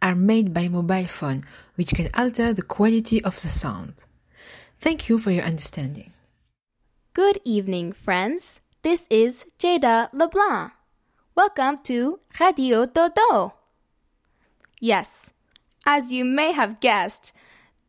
are 0.00 0.14
made 0.14 0.54
by 0.54 0.68
mobile 0.68 1.04
phone, 1.04 1.44
which 1.74 1.94
can 1.94 2.08
alter 2.14 2.52
the 2.52 2.62
quality 2.62 3.22
of 3.22 3.34
the 3.40 3.48
sound. 3.48 4.04
Thank 4.78 5.08
you 5.08 5.18
for 5.18 5.30
your 5.30 5.44
understanding. 5.44 6.12
Good 7.14 7.40
evening, 7.44 7.92
friends. 7.92 8.60
This 8.82 9.08
is 9.10 9.44
Jada 9.58 10.08
LeBlanc. 10.12 10.72
Welcome 11.34 11.78
to 11.84 12.20
Radio 12.38 12.86
Dodo. 12.86 13.54
Yes, 14.80 15.30
as 15.84 16.12
you 16.12 16.24
may 16.24 16.52
have 16.52 16.80
guessed, 16.80 17.32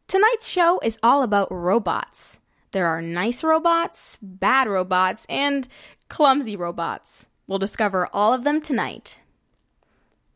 tonight's 0.08 0.48
show 0.48 0.80
is 0.82 0.98
all 1.04 1.22
about 1.22 1.52
robots. 1.52 2.40
There 2.72 2.88
are 2.88 3.02
nice 3.02 3.44
robots, 3.44 4.18
bad 4.22 4.68
robots, 4.68 5.26
and 5.30 5.68
clumsy 6.08 6.56
robots. 6.56 7.28
We'll 7.48 7.60
discover 7.60 8.08
all 8.14 8.34
of 8.34 8.44
them 8.44 8.62
tonight. 8.62 9.19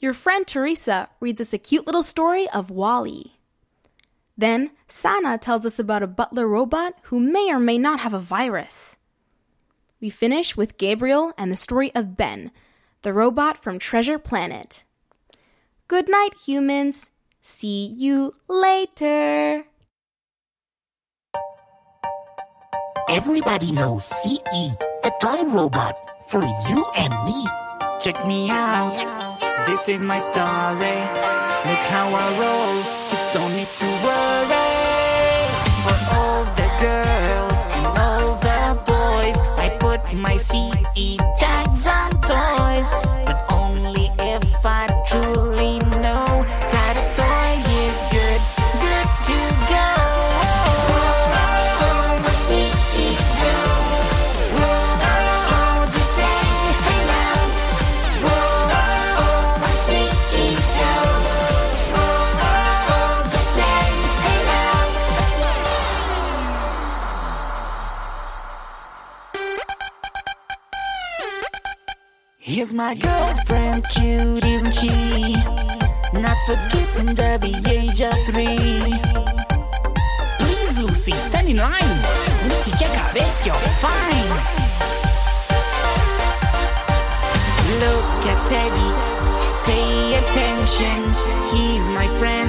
Your 0.04 0.12
friend 0.12 0.46
Teresa 0.46 1.08
reads 1.22 1.40
us 1.40 1.54
a 1.54 1.58
cute 1.58 1.86
little 1.86 2.04
story 2.04 2.50
of 2.50 2.70
WALL-E. 2.70 3.38
Then, 4.38 4.72
Sana 4.86 5.38
tells 5.38 5.66
us 5.66 5.80
about 5.80 6.04
a 6.04 6.08
butler 6.08 6.46
robot 6.46 6.96
who 7.04 7.22
may 7.22 7.50
or 7.50 7.58
may 7.58 7.78
not 7.78 8.02
have 8.02 8.14
a 8.14 8.20
virus. 8.20 8.98
We 10.02 10.10
finish 10.10 10.58
with 10.58 10.78
Gabriel 10.78 11.32
and 11.38 11.50
the 11.50 11.56
story 11.56 11.90
of 11.96 12.18
Ben, 12.18 12.52
the 13.04 13.14
robot 13.14 13.64
from 13.64 13.80
Treasure 13.80 14.20
Planet. 14.20 14.84
Good 15.88 16.10
night, 16.10 16.32
humans. 16.46 17.10
See 17.40 17.86
you 17.86 18.34
later. 18.50 19.64
Everybody 23.08 23.72
knows 23.72 24.04
CE, 24.04 24.76
a 25.06 25.12
toy 25.22 25.46
robot 25.46 25.96
for 26.28 26.44
you 26.44 26.86
and 26.94 27.14
me. 27.24 27.48
Check 28.02 28.28
me 28.28 28.50
out. 28.50 29.00
This 29.66 29.88
is 29.90 30.02
my 30.04 30.20
story. 30.20 30.98
Look 31.70 31.84
how 31.94 32.08
I 32.14 32.26
roll. 32.42 32.76
Kids 33.10 33.30
don't 33.34 33.54
need 33.56 33.72
to 33.82 33.88
worry. 34.06 34.70
For 35.84 35.98
all 36.18 36.44
the 36.60 36.70
girls 36.86 37.60
and 37.76 37.86
all 38.04 38.28
the 38.48 38.62
boys, 38.94 39.38
I 39.64 39.68
put 39.80 40.02
my 40.14 40.38
CE 40.38 41.18
tags 41.40 41.88
on 41.88 42.10
toys. 42.32 42.90
But 43.26 43.40
only 43.54 44.12
if 44.20 44.66
I 44.66 44.88
my 72.88 72.96
girlfriend, 72.96 73.82
cute, 73.96 74.44
isn't 74.44 74.76
she? 74.76 75.34
Not 76.26 76.38
for 76.46 76.58
kids 76.72 77.00
under 77.00 77.38
the 77.38 77.54
age 77.78 78.02
of 78.02 78.16
three. 78.28 78.92
Please, 80.42 80.78
Lucy, 80.84 81.14
stand 81.14 81.48
in 81.48 81.58
line. 81.58 81.96
We 82.42 82.50
need 82.50 82.66
to 82.66 82.74
check 82.80 82.94
out 83.02 83.16
if 83.16 83.46
you're 83.46 83.68
fine. 83.86 84.32
Look 87.84 88.22
at 88.32 88.40
Teddy, 88.52 88.92
pay 89.68 90.20
attention. 90.22 91.00
He's 91.54 91.86
my 92.00 92.08
friend 92.20 92.43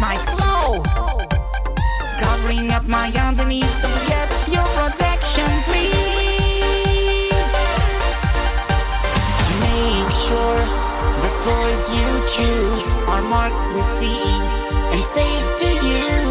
my 0.00 0.16
flow. 0.16 0.82
Covering 2.20 2.72
up 2.72 2.84
my 2.84 3.12
underneath, 3.18 3.74
don't 3.82 3.92
forget 3.92 4.28
your 4.54 4.66
protection, 4.78 5.48
please. 5.68 7.48
Make 9.66 10.10
sure 10.26 10.58
the 11.24 11.30
toys 11.46 11.84
you 11.96 12.08
choose 12.36 12.88
are 13.08 13.22
marked 13.22 13.74
with 13.74 13.86
CE 13.86 14.36
and 14.92 15.04
safe 15.04 15.58
to 15.60 15.68
use. 15.86 16.23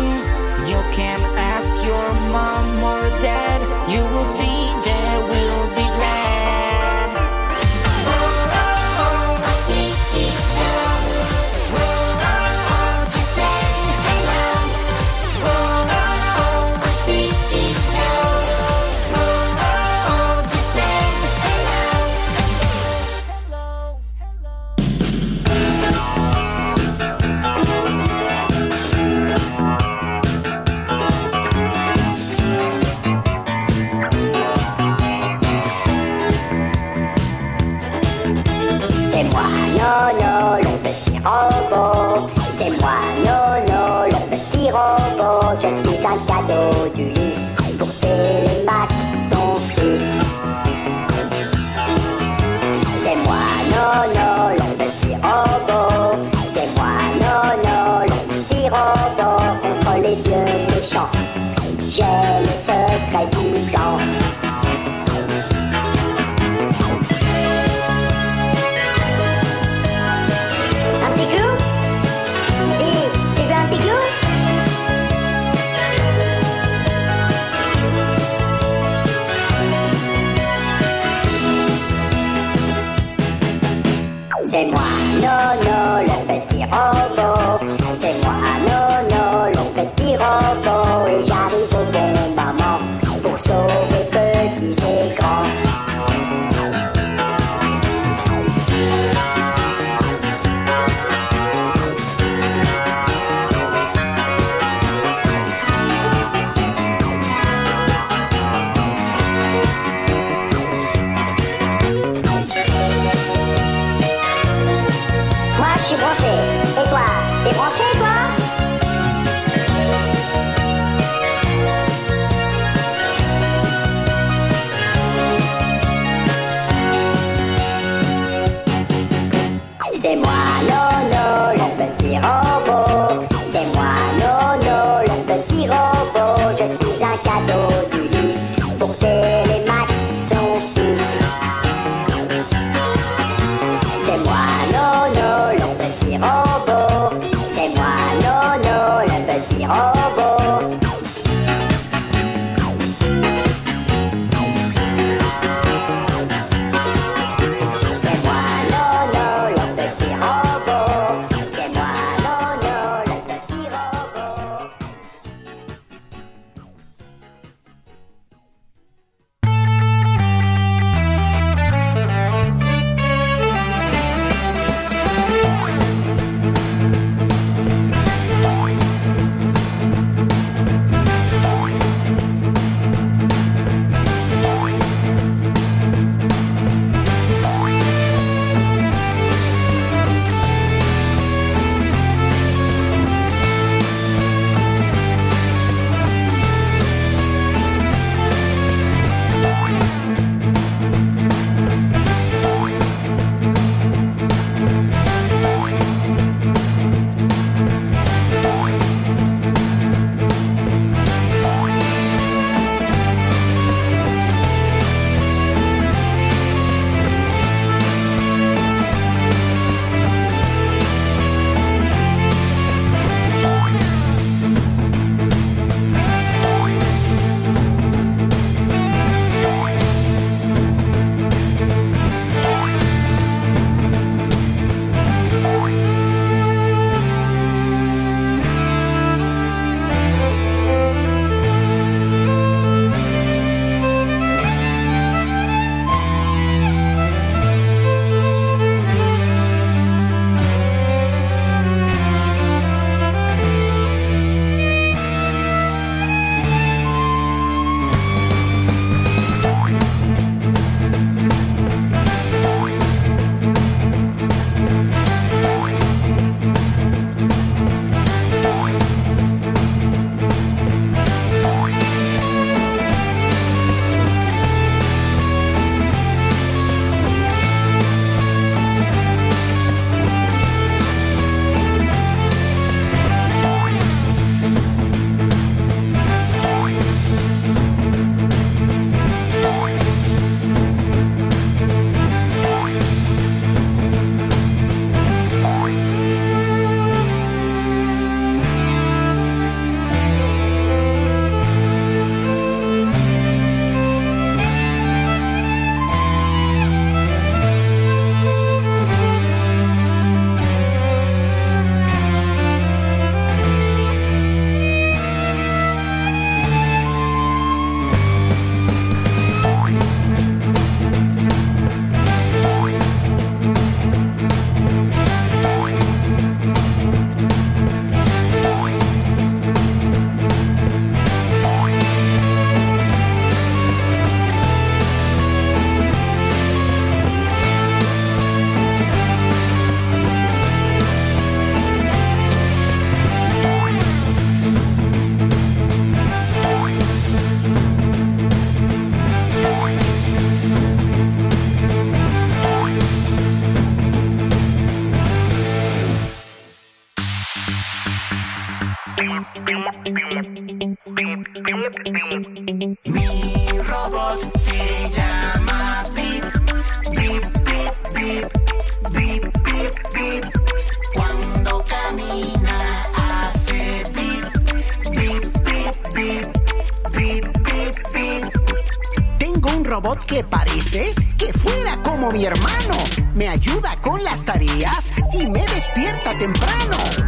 Moi, 84.72 85.03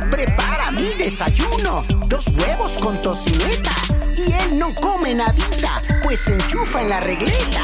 Prepara 0.10 0.72
mi 0.72 0.94
desayuno, 0.94 1.84
dos 2.08 2.28
huevos 2.28 2.78
con 2.78 3.02
tocineta. 3.02 3.72
Y 4.16 4.32
él 4.32 4.60
no 4.60 4.74
come 4.76 5.14
nadita, 5.14 5.82
pues 6.04 6.22
se 6.22 6.34
enchufa 6.34 6.82
en 6.82 6.90
la 6.90 7.00
regleta. 7.00 7.62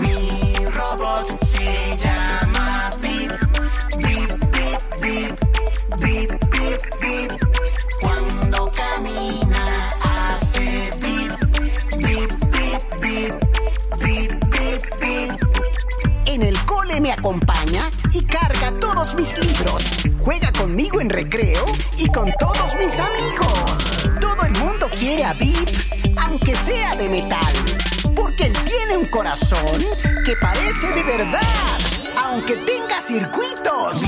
Mi 0.00 0.54
robot 0.66 1.44
se 1.44 1.96
llama 1.96 2.90
Bip, 3.02 3.32
Bip, 3.98 4.30
Bip, 4.52 4.80
Bip, 5.02 5.32
Bip, 5.98 6.30
Bip, 6.50 6.80
Bip. 7.00 7.32
Cuando 8.00 8.72
camina 8.72 9.90
hace 10.02 10.90
bip, 11.02 11.32
bip, 11.98 12.30
bip, 12.52 12.82
bip, 13.00 13.34
bip, 13.98 14.32
bip, 14.50 15.00
bip. 15.00 15.32
En 16.26 16.42
el 16.42 16.58
cole 16.66 17.00
me 17.00 17.10
acompaña 17.12 17.89
mis 19.14 19.36
libros. 19.38 19.84
Juega 20.18 20.52
conmigo 20.52 21.00
en 21.00 21.10
recreo 21.10 21.64
y 21.96 22.06
con 22.08 22.32
todos 22.38 22.76
mis 22.78 22.98
amigos. 22.98 24.18
Todo 24.20 24.44
el 24.44 24.52
mundo 24.58 24.88
quiere 24.98 25.24
a 25.24 25.32
Bip, 25.34 25.68
aunque 26.24 26.54
sea 26.54 26.94
de 26.94 27.08
metal. 27.08 27.54
Porque 28.14 28.44
él 28.44 28.52
tiene 28.64 28.96
un 28.96 29.06
corazón 29.06 29.82
que 30.24 30.36
parece 30.36 30.92
de 30.92 31.04
verdad, 31.04 31.78
aunque 32.16 32.56
tenga 32.56 33.00
circuitos. 33.00 34.02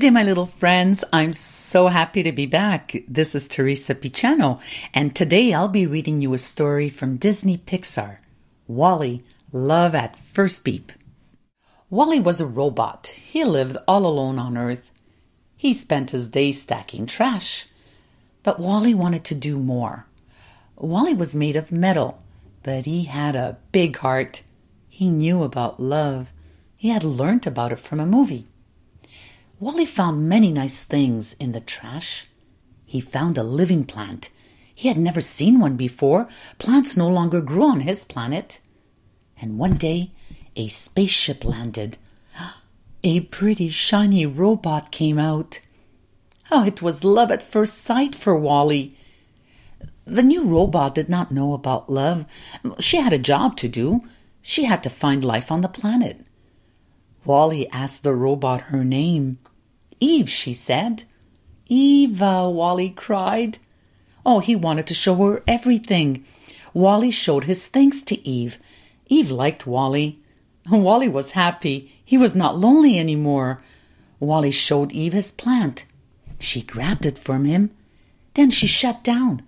Day, 0.00 0.08
my 0.08 0.22
little 0.22 0.46
friends. 0.46 1.04
I'm 1.12 1.34
so 1.34 1.88
happy 1.88 2.22
to 2.22 2.32
be 2.32 2.46
back. 2.46 2.96
This 3.06 3.34
is 3.34 3.46
Teresa 3.46 3.94
Pichano, 3.94 4.58
and 4.94 5.14
today 5.14 5.52
I'll 5.52 5.68
be 5.68 5.86
reading 5.86 6.22
you 6.22 6.32
a 6.32 6.38
story 6.38 6.88
from 6.88 7.18
Disney 7.18 7.58
Pixar 7.58 8.16
WALL-E 8.66 9.20
Love 9.52 9.94
at 9.94 10.16
First 10.16 10.64
Beep. 10.64 10.92
WALL-E 11.90 12.18
was 12.18 12.40
a 12.40 12.46
robot. 12.46 13.08
He 13.08 13.44
lived 13.44 13.76
all 13.86 14.06
alone 14.06 14.38
on 14.38 14.56
Earth. 14.56 14.90
He 15.54 15.74
spent 15.74 16.12
his 16.12 16.30
days 16.30 16.62
stacking 16.62 17.04
trash. 17.04 17.66
But 18.42 18.58
WALL-E 18.58 18.94
wanted 18.94 19.24
to 19.24 19.34
do 19.34 19.58
more. 19.58 20.06
WALL-E 20.76 21.12
was 21.12 21.36
made 21.36 21.56
of 21.56 21.72
metal, 21.72 22.22
but 22.62 22.86
he 22.86 23.04
had 23.04 23.36
a 23.36 23.58
big 23.70 23.98
heart. 23.98 24.44
He 24.88 25.10
knew 25.10 25.42
about 25.42 25.78
love. 25.78 26.32
He 26.74 26.88
had 26.88 27.04
learnt 27.04 27.46
about 27.46 27.70
it 27.70 27.78
from 27.78 28.00
a 28.00 28.06
movie. 28.06 28.46
WALL-E 29.60 29.84
found 29.84 30.26
many 30.26 30.50
nice 30.50 30.84
things 30.84 31.34
in 31.34 31.52
the 31.52 31.60
trash. 31.60 32.26
He 32.86 32.98
found 32.98 33.36
a 33.36 33.42
living 33.42 33.84
plant. 33.84 34.30
He 34.74 34.88
had 34.88 34.96
never 34.96 35.20
seen 35.20 35.60
one 35.60 35.76
before. 35.76 36.30
Plants 36.56 36.96
no 36.96 37.06
longer 37.06 37.42
grew 37.42 37.64
on 37.64 37.80
his 37.80 38.02
planet. 38.02 38.62
And 39.38 39.58
one 39.58 39.74
day, 39.74 40.12
a 40.56 40.68
spaceship 40.68 41.44
landed. 41.44 41.98
A 43.04 43.20
pretty 43.20 43.68
shiny 43.68 44.24
robot 44.24 44.90
came 44.90 45.18
out. 45.18 45.60
Oh, 46.50 46.64
it 46.64 46.80
was 46.80 47.04
love 47.04 47.30
at 47.30 47.42
first 47.42 47.82
sight 47.82 48.14
for 48.14 48.36
WALL-E. 48.36 48.96
The 50.06 50.22
new 50.22 50.44
robot 50.44 50.94
did 50.94 51.10
not 51.10 51.32
know 51.32 51.52
about 51.52 51.90
love. 51.90 52.24
She 52.78 52.96
had 52.96 53.12
a 53.12 53.18
job 53.18 53.58
to 53.58 53.68
do. 53.68 54.00
She 54.40 54.64
had 54.64 54.82
to 54.84 54.90
find 54.90 55.22
life 55.22 55.52
on 55.52 55.60
the 55.60 55.68
planet. 55.68 56.26
WALL-E 57.26 57.68
asked 57.68 58.04
the 58.04 58.14
robot 58.14 58.62
her 58.72 58.84
name. 58.84 59.38
Eve, 60.00 60.28
she 60.28 60.54
said. 60.54 61.04
Eva, 61.68 62.50
WALL-E 62.50 62.90
cried. 62.90 63.58
Oh, 64.26 64.40
he 64.40 64.56
wanted 64.56 64.86
to 64.88 64.94
show 64.94 65.14
her 65.16 65.42
everything. 65.46 66.24
WALL-E 66.74 67.10
showed 67.10 67.44
his 67.44 67.68
thanks 67.68 68.02
to 68.02 68.26
Eve. 68.26 68.58
Eve 69.06 69.30
liked 69.30 69.66
WALL-E. 69.66 70.18
WALL-E 70.68 71.08
was 71.08 71.32
happy. 71.32 71.94
He 72.04 72.18
was 72.18 72.34
not 72.34 72.58
lonely 72.58 72.98
any 72.98 73.16
more. 73.16 73.62
WALL-E 74.18 74.50
showed 74.50 74.92
Eve 74.92 75.12
his 75.12 75.32
plant. 75.32 75.84
She 76.38 76.62
grabbed 76.62 77.06
it 77.06 77.18
from 77.18 77.44
him. 77.44 77.70
Then 78.34 78.50
she 78.50 78.66
shut 78.66 79.04
down. 79.04 79.42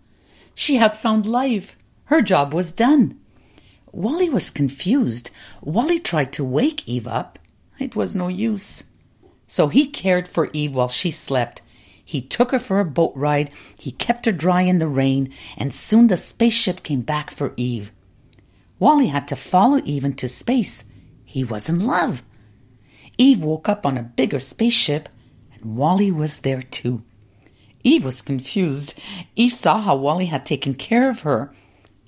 She 0.55 0.77
had 0.77 0.97
found 0.97 1.27
life. 1.27 1.77
Her 2.05 2.23
job 2.23 2.53
was 2.53 2.73
done. 2.73 3.19
WALL-E 3.93 4.31
was 4.31 4.51
confused. 4.51 5.31
WALL-E 5.61 5.99
tried 6.01 6.33
to 6.35 6.45
wake 6.45 6.87
Eve 6.89 7.09
up. 7.09 7.39
It 7.79 7.97
was 7.97 8.15
no 8.15 8.29
use. 8.29 8.85
So 9.53 9.69
he 9.69 9.87
cared 9.87 10.29
for 10.29 10.49
Eve 10.55 10.75
while 10.75 10.89
she 10.89 11.11
slept. 11.11 11.61
He 12.03 12.23
took 12.23 12.53
her 12.53 12.59
for 12.59 12.81
a 12.81 12.87
boat 12.87 13.13
ride, 13.15 13.51
he 13.79 13.91
kept 13.91 14.25
her 14.25 14.33
dry 14.33 14.63
in 14.63 14.79
the 14.79 14.89
rain, 14.89 15.31
and 15.59 15.75
soon 15.75 16.07
the 16.07 16.17
spaceship 16.17 16.83
came 16.83 17.03
back 17.03 17.31
for 17.31 17.53
Eve. 17.59 17.93
WALL-E 18.79 19.09
had 19.09 19.29
to 19.29 19.37
follow 19.37 19.83
Eve 19.85 20.07
into 20.07 20.27
space. 20.27 20.91
He 21.27 21.45
was 21.45 21.69
in 21.69 21.81
love. 21.81 22.23
Eve 23.19 23.43
woke 23.45 23.69
up 23.69 23.85
on 23.85 23.99
a 23.99 24.03
bigger 24.03 24.39
spaceship, 24.41 25.11
and 25.53 25.77
WALL-E 25.77 26.11
was 26.11 26.39
there 26.39 26.63
too. 26.63 27.03
Eve 27.85 28.07
was 28.07 28.23
confused. 28.23 28.99
Eve 29.37 29.53
saw 29.53 29.83
how 29.83 29.97
WALL-E 29.97 30.25
had 30.25 30.47
taken 30.47 30.73
care 30.73 31.11
of 31.11 31.21
her. 31.21 31.53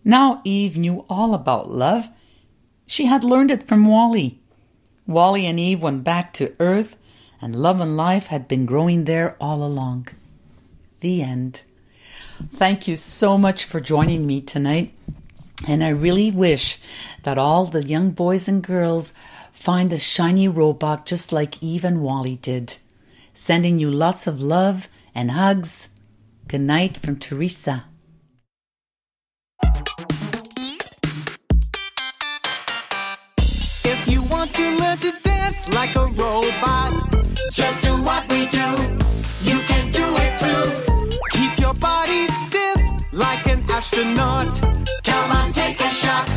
Now 0.02 0.40
Eve 0.44 0.78
knew 0.78 1.04
all 1.10 1.34
about 1.34 1.70
love. 1.70 2.08
She 2.86 3.04
had 3.04 3.22
learned 3.22 3.50
it 3.50 3.68
from 3.68 3.84
WALL-E. 3.84 4.40
WALL-E 5.06 5.44
and 5.44 5.60
Eve 5.60 5.82
went 5.82 6.04
back 6.04 6.32
to 6.32 6.54
Earth 6.58 6.96
and 7.44 7.54
love 7.54 7.78
and 7.78 7.94
life 7.94 8.28
had 8.28 8.48
been 8.48 8.64
growing 8.64 9.04
there 9.04 9.36
all 9.38 9.62
along. 9.62 10.08
The 11.00 11.20
end. 11.20 11.62
Thank 12.56 12.88
you 12.88 12.96
so 12.96 13.36
much 13.36 13.64
for 13.64 13.80
joining 13.80 14.26
me 14.26 14.40
tonight. 14.40 14.94
And 15.68 15.84
I 15.84 15.90
really 15.90 16.30
wish 16.30 16.78
that 17.22 17.36
all 17.36 17.66
the 17.66 17.84
young 17.84 18.12
boys 18.12 18.48
and 18.48 18.64
girls 18.64 19.12
find 19.52 19.92
a 19.92 19.98
shiny 19.98 20.48
robot 20.48 21.04
just 21.04 21.32
like 21.32 21.62
Eve 21.62 21.84
and 21.84 22.02
WALL-E 22.02 22.36
did. 22.36 22.76
Sending 23.34 23.78
you 23.78 23.90
lots 23.90 24.26
of 24.26 24.42
love 24.42 24.88
and 25.14 25.32
hugs. 25.32 25.90
Good 26.48 26.62
night 26.62 26.96
from 26.96 27.18
Teresa. 27.18 27.84
If 33.84 34.08
you 34.08 34.22
want 34.30 34.54
to 34.54 34.78
learn 34.78 34.96
to 34.96 35.12
dance 35.22 35.68
like 35.68 35.94
a 35.94 36.06
robot, 36.06 37.13
just 37.52 37.82
do 37.82 38.02
what 38.02 38.22
we 38.30 38.46
do. 38.46 38.68
You 39.42 39.58
can 39.70 39.90
do 39.90 40.06
it 40.24 40.38
too. 40.38 40.64
Keep 41.32 41.58
your 41.58 41.74
body 41.74 42.26
stiff 42.46 42.78
like 43.12 43.46
an 43.48 43.60
astronaut. 43.70 44.60
Come 45.04 45.30
on, 45.30 45.52
take 45.52 45.80
a 45.80 45.90
shot. 45.90 46.28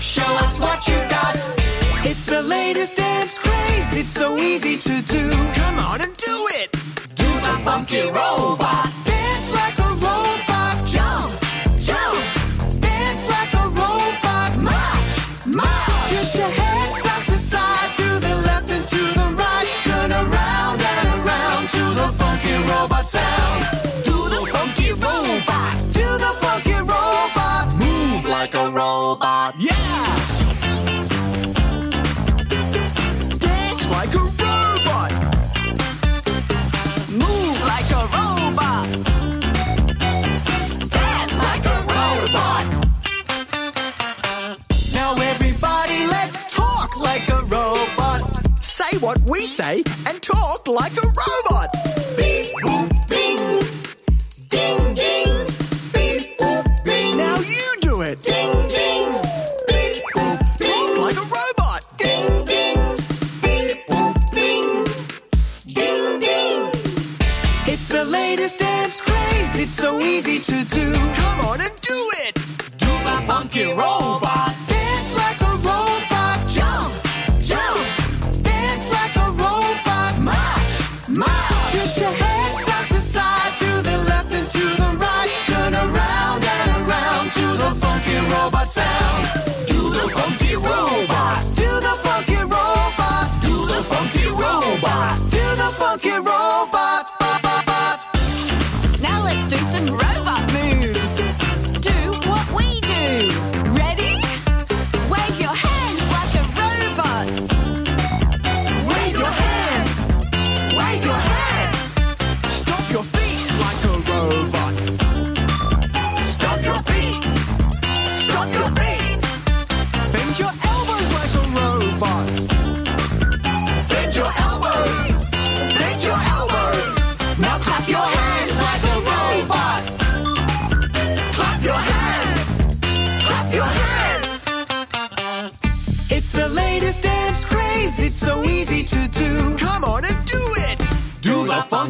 Show 0.00 0.30
us 0.44 0.58
what 0.58 0.86
you 0.88 0.96
got. 1.08 1.36
It's 2.06 2.26
the 2.26 2.42
latest 2.42 2.96
dance 2.96 3.38
craze. 3.38 3.96
It's 3.96 4.08
so 4.08 4.36
easy 4.36 4.76
to 4.76 5.02
do. 5.02 5.30
Come 5.54 5.78
on 5.78 6.00
and 6.00 6.14
do 6.16 6.36
it. 6.60 6.72
Do 7.14 7.28
the 7.46 7.60
funky 7.64 8.02
robot. 8.02 9.03
Sound. 23.06 23.62
Do 24.02 24.12
the 24.34 24.48
funky 24.52 24.90
robot. 24.92 25.74
Do 25.92 26.06
the 26.24 26.32
funky 26.40 26.74
robot. 26.74 27.76
Move 27.78 28.24
like 28.24 28.54
a 28.54 28.70
robot. 28.70 29.54
Yeah. 29.58 29.72
Dance 33.38 33.90
like 33.90 34.14
a 34.14 34.24
robot. 34.40 35.12
Move 37.12 37.58
like 37.72 37.90
a 37.90 38.04
robot. 38.16 38.88
Dance 40.90 41.38
like 41.48 41.66
a 41.66 41.78
robot. 41.92 42.66
Now 44.94 45.14
everybody, 45.32 46.06
let's 46.06 46.54
talk 46.54 46.96
like 46.96 47.28
a 47.28 47.40
robot. 47.42 48.22
Say 48.62 48.96
what 48.98 49.18
we 49.28 49.44
say 49.46 49.82
and 50.06 50.22
talk 50.22 50.66
like 50.68 50.96
a 50.96 51.06
robot. 51.06 51.68
Beep 52.16 52.46
boop 52.62 52.93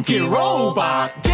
Funky 0.05 0.19
Robot. 0.21 1.24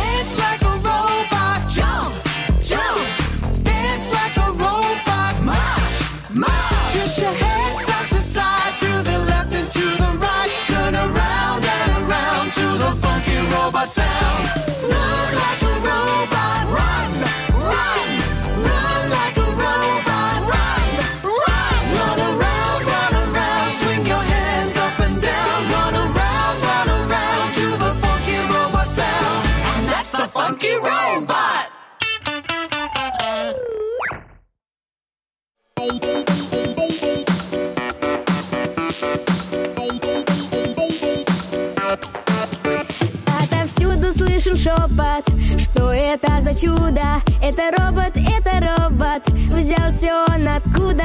шепот 44.62 45.26
Что 45.60 45.92
это 45.92 46.42
за 46.42 46.54
чудо? 46.54 47.02
Это 47.42 47.72
робот, 47.78 48.12
это 48.16 48.60
робот. 48.60 49.28
Взялся 49.50 50.26
он 50.30 50.48
откуда? 50.48 51.04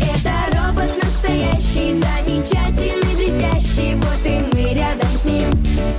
Это 0.00 0.32
робот 0.52 0.90
настоящий, 1.02 2.00
замечательный, 2.00 3.16
блестящий. 3.16 3.94
Вот 3.96 4.20
и 4.24 4.44
мы 4.52 4.74
рядом 4.74 5.08
с 5.08 5.24
ним. 5.24 5.50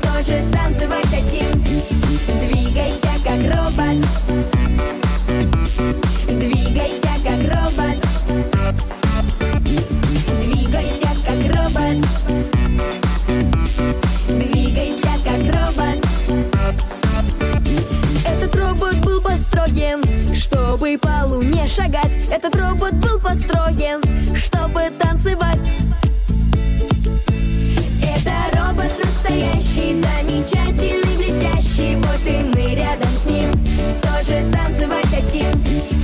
Тоже 0.01 0.43
танцевать 0.51 1.05
хотим. 1.05 1.56
Этот 22.29 22.55
робот 22.55 22.93
был 22.95 23.19
построен, 23.19 24.01
чтобы 24.35 24.91
танцевать. 24.99 25.71
Это 28.01 28.33
робот 28.53 28.91
настоящий, 29.03 30.01
замечательный, 30.01 31.17
блестящий. 31.17 31.95
Вот 31.95 32.19
и 32.25 32.43
мы 32.53 32.75
рядом 32.75 33.09
с 33.09 33.25
ним 33.25 33.51
тоже 34.01 34.43
танцевать 34.51 35.07
хотим. 35.07 35.96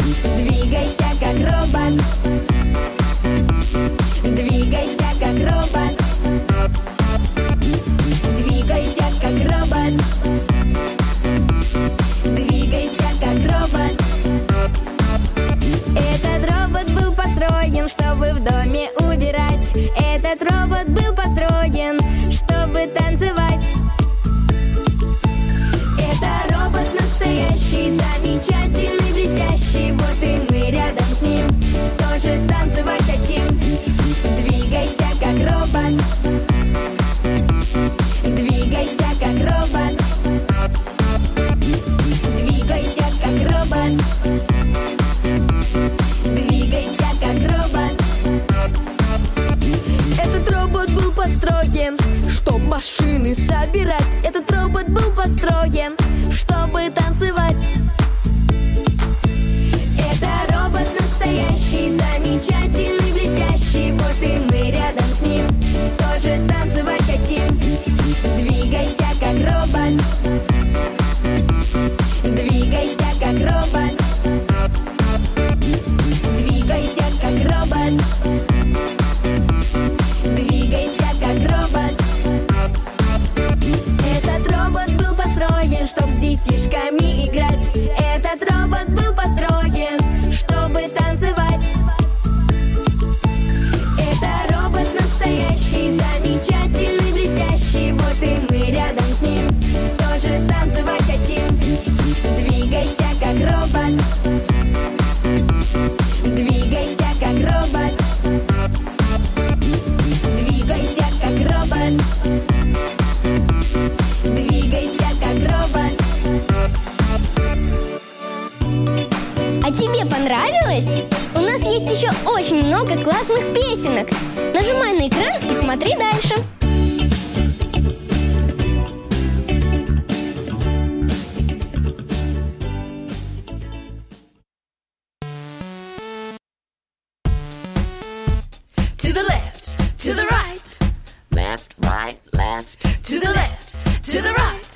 left, 142.44 143.06
to 143.10 143.20
the 143.20 143.32
left, 143.42 143.70
to 144.12 144.22
the 144.22 144.34
right. 144.34 144.74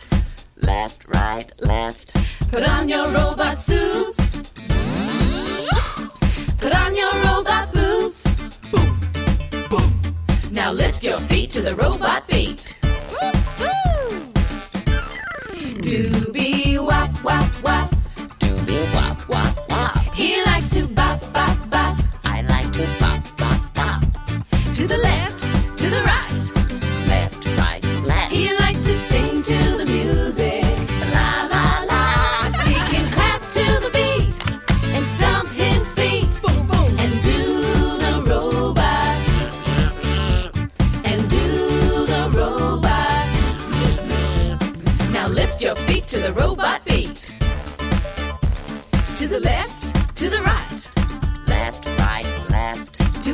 Left, 0.61 0.99
right, 1.07 1.49
left. 1.59 2.07
Put 2.51 2.63
on 2.75 2.83
your 2.93 3.07
robot 3.11 3.57
suits. 3.59 4.23
Put 6.63 6.73
on 6.83 6.91
your 7.01 7.13
robot 7.27 7.67
boots. 7.73 8.21
Boom, 8.71 8.91
boom. 9.69 9.91
Now 10.51 10.71
lift 10.71 11.03
your 11.03 11.19
feet 11.29 11.49
to 11.55 11.61
the 11.61 11.75
robot 11.75 12.21
beat. 12.27 12.61
Doobie 15.87 16.79
wop 16.89 17.11
wop 17.27 17.49
wop. 17.65 17.89
Doobie 18.41 18.85
wop 18.95 19.17
wop 19.31 19.55
wop. 19.69 19.97
He 20.19 20.29
likes 20.49 20.69
to 20.75 20.81
bop 20.99 21.19
bop 21.35 21.57
bop. 21.73 21.95
I 22.35 22.37
like 22.53 22.71
to 22.79 22.85
bop 23.01 23.21
bop 23.41 23.61
bop. 23.77 24.01
To 24.77 24.83
the 24.93 24.99
left, 25.09 25.39
to 25.81 25.89
the 25.95 26.01
right. 26.09 26.16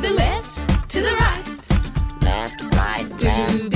The 0.04 0.12
left, 0.12 0.90
to 0.90 1.00
the 1.00 1.14
right. 1.16 1.46
Left, 2.20 2.60
right. 2.76 3.08
Doobie 3.16 3.73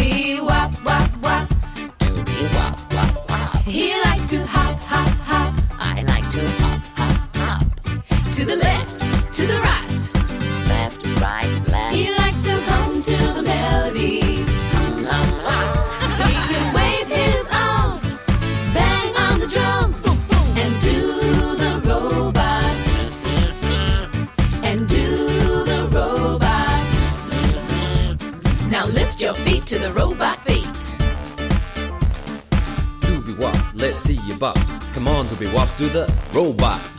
Come 34.39 35.09
on, 35.09 35.27
doobie 35.27 35.53
wop, 35.53 35.69
through 35.71 35.89
the 35.89 36.13
robot. 36.33 36.98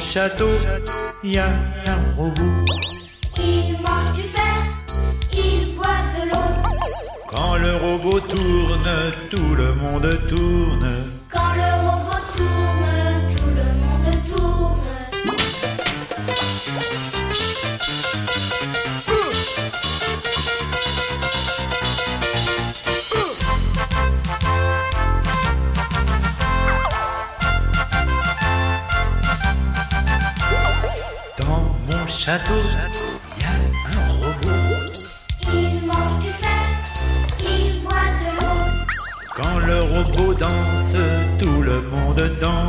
Château, 0.00 0.48
il 1.24 1.34
y 1.34 1.38
a 1.38 1.46
un 1.46 2.16
robot. 2.16 2.64
Il 3.36 3.72
mange 3.82 4.12
du 4.14 4.22
fer, 4.22 4.62
il 5.32 5.74
boit 5.74 5.86
de 6.14 6.30
l'eau. 6.30 6.48
Quand 7.26 7.56
le 7.56 7.76
robot 7.76 8.20
tourne, 8.20 8.88
tout 9.30 9.54
le 9.56 9.74
monde 9.74 10.08
tourne. 10.28 11.07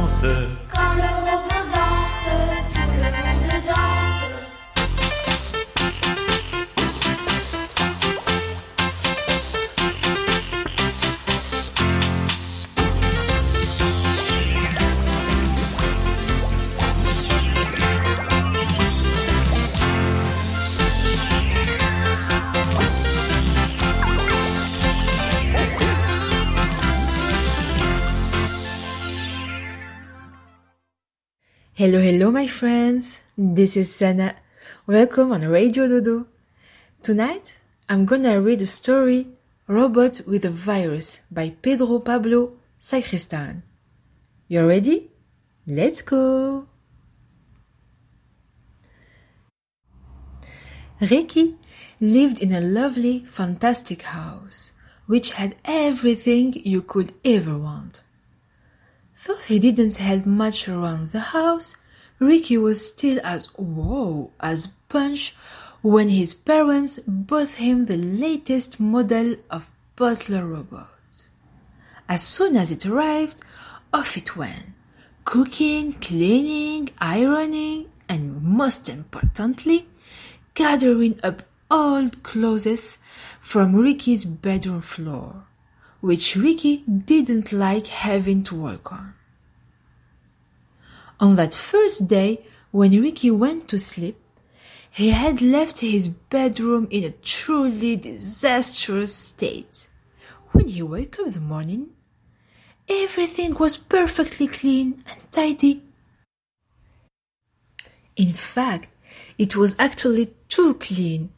Danse. 0.10 0.69
My 32.40 32.48
friends. 32.48 33.20
This 33.38 33.76
is 33.76 33.94
Sana. 33.94 34.34
Welcome 34.88 35.34
on 35.34 35.42
Radio 35.42 35.90
Dodo. 35.90 36.26
Tonight, 37.02 37.58
I'm 37.90 38.06
gonna 38.06 38.40
read 38.40 38.60
the 38.60 38.66
story 38.66 39.28
Robot 39.68 40.22
with 40.26 40.46
a 40.46 40.50
Virus 40.50 41.20
by 41.30 41.50
Pedro 41.62 42.00
Pablo 42.00 42.54
Sacristan. 42.80 43.64
You 44.48 44.66
ready? 44.66 45.12
Let's 45.68 46.02
go! 46.02 46.70
Ricky 51.02 51.58
lived 52.00 52.40
in 52.40 52.54
a 52.54 52.62
lovely, 52.62 53.26
fantastic 53.26 54.04
house, 54.04 54.72
which 55.08 55.32
had 55.32 55.58
everything 55.66 56.54
you 56.54 56.84
could 56.84 57.12
ever 57.26 57.58
want. 57.58 58.04
Though 59.26 59.44
he 59.50 59.60
didn't 59.60 59.98
help 59.98 60.26
much 60.26 60.70
around 60.70 61.12
the 61.12 61.36
house, 61.36 61.76
Ricky 62.20 62.58
was 62.58 62.90
still 62.90 63.20
as 63.24 63.48
wow 63.58 64.32
as 64.42 64.68
Punch 64.90 65.34
when 65.82 66.10
his 66.10 66.34
parents 66.34 67.00
bought 67.08 67.50
him 67.52 67.86
the 67.86 67.98
latest 67.98 68.80
model 68.80 69.36
of 69.50 69.70
butler 69.96 70.46
robot. 70.46 70.90
As 72.10 72.22
soon 72.22 72.58
as 72.58 72.72
it 72.72 72.86
arrived, 72.86 73.42
off 73.94 74.18
it 74.18 74.36
went, 74.36 74.74
cooking, 75.24 75.94
cleaning, 75.94 76.90
ironing, 77.00 77.90
and 78.10 78.42
most 78.42 78.90
importantly, 78.90 79.88
gathering 80.56 81.20
up 81.24 81.44
old 81.72 82.22
clothes 82.24 82.98
from 83.40 83.76
Ricky's 83.76 84.26
bedroom 84.26 84.82
floor, 84.82 85.46
which 86.02 86.36
Ricky 86.36 86.78
didn't 86.88 87.54
like 87.54 87.88
having 87.88 88.44
to 88.46 88.56
work 88.56 88.92
on. 88.92 89.14
On 91.20 91.36
that 91.36 91.54
first 91.54 92.08
day, 92.08 92.46
when 92.72 93.02
Ricky 93.02 93.30
went 93.30 93.68
to 93.70 93.80
sleep, 93.80 94.18
he 94.90 95.10
had 95.10 95.42
left 95.42 95.80
his 95.80 96.08
bedroom 96.08 96.88
in 96.90 97.04
a 97.04 97.12
truly 97.12 97.96
disastrous 97.98 99.14
state. 99.14 99.88
When 100.52 100.68
he 100.68 100.82
woke 100.82 101.20
up 101.20 101.28
in 101.28 101.34
the 101.34 101.40
morning, 101.40 101.90
everything 102.88 103.54
was 103.56 103.78
perfectly 103.78 104.48
clean 104.48 105.04
and 105.10 105.32
tidy. 105.32 105.84
In 108.16 108.34
fact, 108.34 108.90
it 109.38 109.56
was 109.56 109.76
actually 109.78 110.34
too 110.48 110.74
clean. 110.76 111.32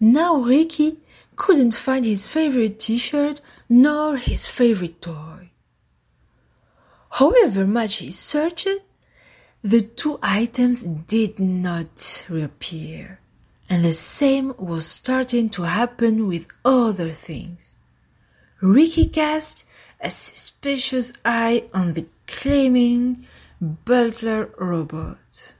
Now 0.00 0.36
Ricky 0.36 0.98
couldn't 1.36 1.74
find 1.74 2.04
his 2.04 2.26
favorite 2.26 2.78
t-shirt 2.78 3.40
nor 3.68 4.16
his 4.16 4.46
favorite 4.46 5.02
toy. 5.02 5.50
However 7.10 7.66
much 7.66 7.96
he 7.96 8.10
searched, 8.10 8.68
the 9.62 9.80
two 9.80 10.18
items 10.22 10.82
did 10.82 11.40
not 11.40 12.24
reappear, 12.28 13.20
and 13.68 13.84
the 13.84 13.92
same 13.92 14.54
was 14.56 14.86
starting 14.86 15.50
to 15.50 15.64
happen 15.64 16.26
with 16.26 16.46
other 16.64 17.10
things. 17.10 17.74
Ricky 18.60 19.06
cast 19.06 19.64
a 20.00 20.10
suspicious 20.10 21.12
eye 21.24 21.64
on 21.74 21.94
the 21.94 22.06
claiming 22.26 23.26
butler 23.60 24.50
robot. 24.58 25.54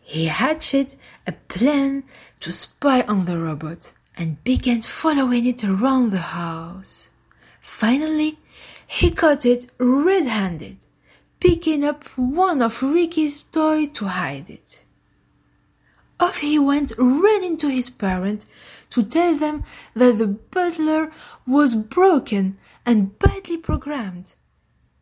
He 0.00 0.26
hatched 0.26 0.96
a 1.26 1.32
plan 1.48 2.04
to 2.40 2.52
spy 2.52 3.02
on 3.02 3.24
the 3.24 3.38
robot 3.38 3.92
and 4.16 4.42
began 4.44 4.82
following 4.82 5.46
it 5.46 5.64
around 5.64 6.10
the 6.10 6.18
house. 6.18 7.10
Finally, 7.60 8.38
he 8.86 9.10
caught 9.10 9.44
it 9.44 9.66
red-handed, 9.78 10.76
picking 11.40 11.84
up 11.84 12.04
one 12.16 12.62
of 12.62 12.82
Ricky's 12.82 13.42
toys 13.42 13.88
to 13.94 14.06
hide 14.06 14.50
it. 14.50 14.84
Off 16.18 16.38
he 16.38 16.58
went 16.58 16.92
running 16.96 17.56
to 17.58 17.68
his 17.68 17.90
parents 17.90 18.46
to 18.90 19.02
tell 19.02 19.36
them 19.36 19.64
that 19.94 20.18
the 20.18 20.26
butler 20.26 21.12
was 21.46 21.74
broken 21.74 22.56
and 22.86 23.18
badly 23.18 23.58
programmed. 23.58 24.34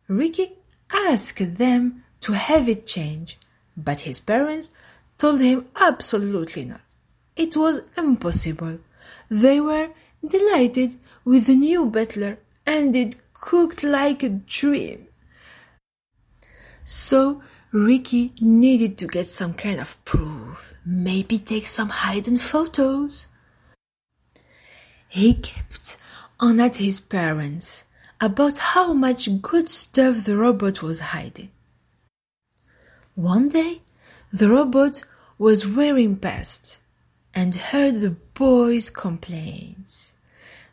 Ricky 0.07 0.53
asked 0.91 1.57
them 1.57 2.03
to 2.21 2.33
have 2.33 2.67
it 2.67 2.85
changed, 2.85 3.37
but 3.77 4.01
his 4.01 4.19
parents 4.19 4.71
told 5.17 5.39
him 5.39 5.67
absolutely 5.79 6.65
not. 6.65 6.81
It 7.35 7.55
was 7.55 7.87
impossible. 7.97 8.79
They 9.29 9.61
were 9.61 9.89
delighted 10.27 10.95
with 11.23 11.47
the 11.47 11.55
new 11.55 11.85
butler 11.85 12.39
and 12.65 12.95
it 12.95 13.17
cooked 13.33 13.83
like 13.83 14.23
a 14.23 14.29
dream. 14.29 15.07
So 16.85 17.41
Ricky 17.71 18.31
needed 18.39 18.99
to 18.99 19.07
get 19.07 19.25
some 19.25 19.55
kind 19.55 19.79
of 19.79 20.03
proof, 20.05 20.73
maybe 20.85 21.39
take 21.39 21.67
some 21.67 21.89
hidden 21.89 22.37
photos. 22.37 23.25
He 25.09 25.33
kept 25.33 25.97
on 26.39 26.59
at 26.59 26.75
his 26.75 26.99
parents 26.99 27.85
about 28.21 28.59
how 28.59 28.93
much 28.93 29.41
good 29.41 29.67
stuff 29.67 30.25
the 30.25 30.37
robot 30.37 30.83
was 30.83 30.99
hiding. 30.99 31.49
One 33.15 33.49
day, 33.49 33.81
the 34.31 34.49
robot 34.49 35.03
was 35.39 35.67
wearing 35.67 36.17
past 36.17 36.79
and 37.33 37.55
heard 37.55 37.95
the 37.95 38.15
boys' 38.35 38.91
complaints. 38.91 40.13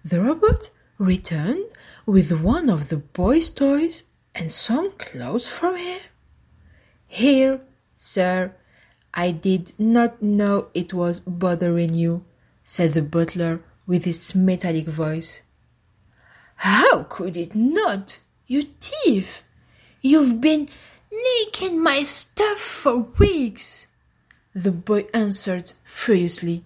The 0.04 0.20
robot 0.20 0.68
returned 0.98 1.70
with 2.04 2.32
one 2.32 2.68
of 2.68 2.90
the 2.90 2.98
boys' 2.98 3.48
toys 3.48 4.11
and 4.34 4.52
some 4.52 4.92
clothes 4.92 5.48
from 5.48 5.76
here. 5.76 6.00
Here, 7.06 7.60
sir, 7.94 8.54
I 9.14 9.30
did 9.30 9.72
not 9.78 10.22
know 10.22 10.68
it 10.74 10.94
was 10.94 11.20
bothering 11.20 11.94
you, 11.94 12.24
said 12.64 12.92
the 12.92 13.02
butler 13.02 13.62
with 13.86 14.04
his 14.04 14.34
metallic 14.34 14.86
voice. 14.86 15.42
How 16.56 17.02
could 17.04 17.36
it 17.36 17.54
not, 17.54 18.20
you 18.46 18.62
thief? 18.62 19.44
You've 20.00 20.40
been 20.40 20.68
nicking 21.10 21.82
my 21.82 22.02
stuff 22.04 22.58
for 22.58 22.98
weeks. 23.18 23.86
The 24.54 24.72
boy 24.72 25.06
answered 25.12 25.72
furiously. 25.84 26.64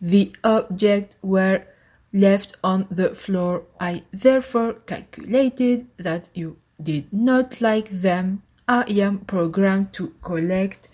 The 0.00 0.34
objects 0.44 1.16
were 1.22 1.64
left 2.12 2.54
on 2.62 2.86
the 2.90 3.14
floor. 3.14 3.64
I 3.80 4.02
therefore 4.12 4.74
calculated 4.74 5.86
that 5.96 6.28
you 6.34 6.58
did 6.82 7.12
not 7.12 7.60
like 7.60 7.90
them. 7.90 8.42
I 8.66 8.84
am 8.88 9.20
programmed 9.20 9.92
to 9.94 10.14
collect 10.22 10.88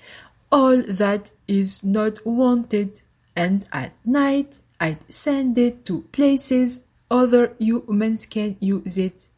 all 0.50 0.82
that 0.82 1.32
is 1.48 1.82
not 1.82 2.24
wanted, 2.24 3.00
and 3.34 3.66
at 3.72 3.92
night 4.04 4.58
I'd 4.80 5.10
send 5.12 5.58
it 5.58 5.84
to 5.86 6.02
places 6.12 6.80
other 7.10 7.54
humans 7.58 8.26
can 8.26 8.56
use 8.60 8.96
it. 8.96 9.28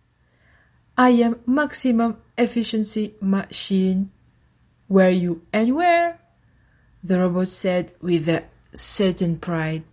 I 0.98 1.10
am 1.10 1.40
maximum 1.46 2.18
efficiency 2.36 3.14
machine. 3.20 4.10
Were 4.88 5.10
you 5.10 5.42
and 5.52 5.74
where? 5.74 6.20
The 7.02 7.20
robot 7.20 7.48
said 7.48 7.92
with 8.00 8.28
a 8.28 8.44
certain 8.74 9.38
pride. 9.38 9.84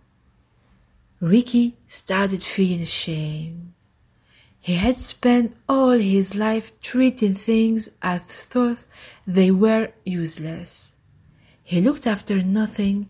Ricky 1.24 1.78
started 1.86 2.42
feeling 2.42 2.82
ashamed. 2.82 3.72
He 4.60 4.74
had 4.74 4.96
spent 4.96 5.56
all 5.66 5.92
his 5.92 6.34
life 6.34 6.78
treating 6.82 7.34
things 7.34 7.88
as 8.02 8.44
though 8.46 8.76
they 9.26 9.50
were 9.50 9.92
useless. 10.04 10.92
He 11.62 11.80
looked 11.80 12.06
after 12.06 12.42
nothing, 12.42 13.08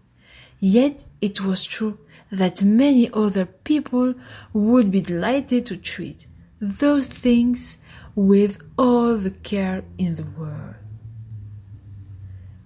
yet 0.61 1.05
it 1.21 1.41
was 1.41 1.65
true 1.65 1.99
that 2.31 2.63
many 2.63 3.11
other 3.13 3.47
people 3.47 4.15
would 4.53 4.93
be 4.93 5.01
delighted 5.01 5.67
to 5.67 5.77
treat 5.77 6.27
those 6.61 7.09
things 7.09 7.79
with 8.15 8.63
all 8.79 9.17
the 9.17 9.33
care 9.33 9.83
in 9.99 10.15
the 10.15 10.31
world. 10.39 10.77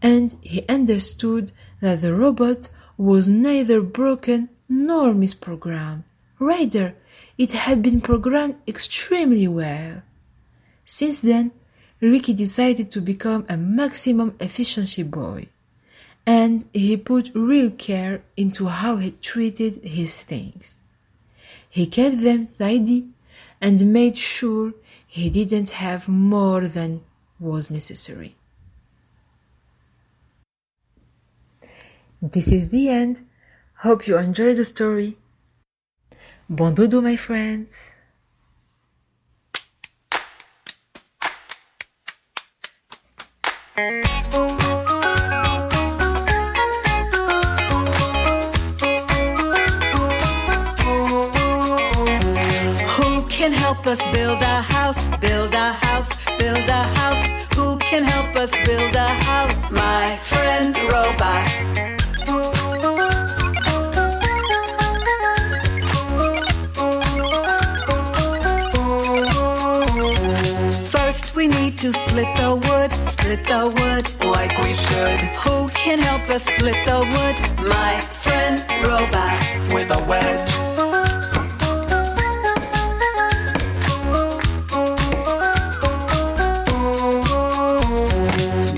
And 0.03 0.37
he 0.43 0.69
understood 0.69 1.53
that 1.81 2.03
the 2.03 2.15
robot 2.15 2.69
was 2.99 3.31
neither 3.31 3.81
broken 3.81 4.51
nor 4.69 5.15
misprogrammed. 5.15 6.05
Rather, 6.39 6.95
it 7.37 7.53
had 7.53 7.83
been 7.83 8.01
programmed 8.01 8.57
extremely 8.67 9.49
well. 9.49 10.03
Since 10.85 11.21
then, 11.21 11.53
Ricky 12.01 12.33
decided 12.33 12.91
to 12.93 13.01
become 13.01 13.45
a 13.49 13.57
maximum 13.57 14.37
efficiency 14.41 15.03
boy, 15.03 15.49
and 16.25 16.65
he 16.73 16.97
put 16.97 17.31
real 17.35 17.71
care 17.71 18.23
into 18.37 18.67
how 18.67 18.97
he 18.97 19.13
treated 19.13 19.77
his 19.83 20.23
things. 20.23 20.77
He 21.69 21.87
kept 21.87 22.21
them 22.23 22.49
tidy 22.49 23.09
and 23.61 23.93
made 23.93 24.17
sure 24.17 24.75
he 25.07 25.31
didn't 25.31 25.71
have 25.71 26.09
more 26.09 26.67
than 26.67 27.03
was 27.41 27.71
necessary. 27.71 28.37
This 32.21 32.51
is 32.51 32.71
the 32.71 32.89
end. 32.89 33.28
Hope 33.83 34.09
you 34.09 34.19
enjoyed 34.19 34.57
the 34.57 34.65
story. 34.65 35.19
Bon 36.51 36.75
dodo, 36.75 37.01
my 37.01 37.15
friends. 37.15 37.77
Who 52.97 53.23
can 53.29 53.53
help 53.53 53.87
us 53.87 54.01
build 54.11 54.43
a 54.43 54.61
house? 54.61 55.07
Build 55.21 55.55
a 55.55 55.73
house, 55.73 56.09
build 56.41 56.69
a 56.69 56.83
house. 56.99 57.55
Who 57.55 57.79
can 57.79 58.03
help 58.03 58.35
us 58.35 58.51
build 58.67 58.97
a 58.97 59.09
house? 59.23 59.71
My 59.71 60.17
friend 60.17 60.77
Robot. 60.91 61.98
To 71.79 71.93
split 71.93 72.27
the 72.37 72.57
wood, 72.57 72.93
split 73.07 73.45
the 73.45 73.63
wood 73.79 74.27
like 74.27 74.51
we 74.65 74.75
should. 74.75 75.19
Who 75.45 75.69
can 75.69 76.01
help 76.01 76.29
us 76.29 76.43
split 76.43 76.75
the 76.85 76.99
wood? 76.99 77.37
My 77.69 78.01
friend 78.01 78.59
robot 78.83 79.39
with 79.73 79.89
a 79.95 80.03
wedge. 80.09 80.51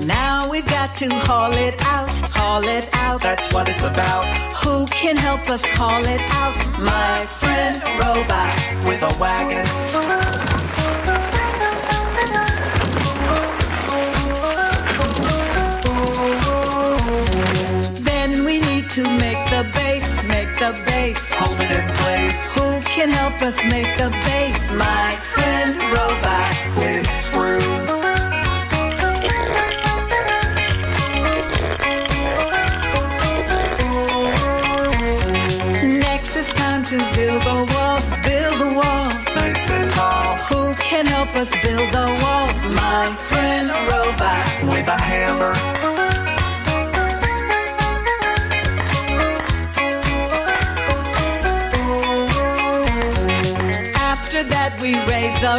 Now 0.07 0.51
we've 0.51 0.67
got 0.67 0.95
to 0.97 1.09
haul 1.25 1.55
it 1.55 1.81
out, 1.87 2.11
haul 2.37 2.65
it 2.65 2.91
out. 2.97 3.23
That's 3.23 3.51
what 3.55 3.67
it's 3.71 3.83
about. 3.83 4.27
Who 4.63 4.85
can 4.89 5.17
help 5.17 5.49
us 5.49 5.65
haul 5.65 6.05
it 6.05 6.21
out? 6.33 6.55
My 6.85 7.25
friend 7.41 7.83
robot 7.99 8.87
with 8.87 9.03
a 9.03 9.19
wagon. 9.19 10.50
The 20.61 20.73
base. 20.85 21.33
Hold 21.33 21.59
it 21.59 21.71
in 21.71 21.89
place. 22.01 22.53
Who 22.53 22.81
can 22.83 23.09
help 23.09 23.41
us 23.41 23.57
make 23.73 23.97
the 23.97 24.11
base? 24.29 24.71
My 24.73 25.11
friend 25.33 25.75
robot 25.97 26.53
with 26.77 27.09
screws. 27.25 27.89
Next 36.07 36.37
it's 36.37 36.53
time 36.53 36.85
to 36.85 36.99
build 37.17 37.43
the 37.43 37.59
walls, 37.73 38.07
build 38.27 38.57
the 38.63 38.71
walls. 38.81 39.25
Nice 39.35 39.71
and 39.71 39.91
tall. 39.93 40.37
Who 40.51 40.75
can 40.75 41.07
help 41.07 41.35
us 41.37 41.51
build 41.63 41.89
the 41.91 42.07
walls? 42.23 42.59
My 42.77 43.07
friend 43.31 43.67
robot 43.89 44.45
with 44.75 44.89
a 44.89 45.01
hammer. 45.01 45.70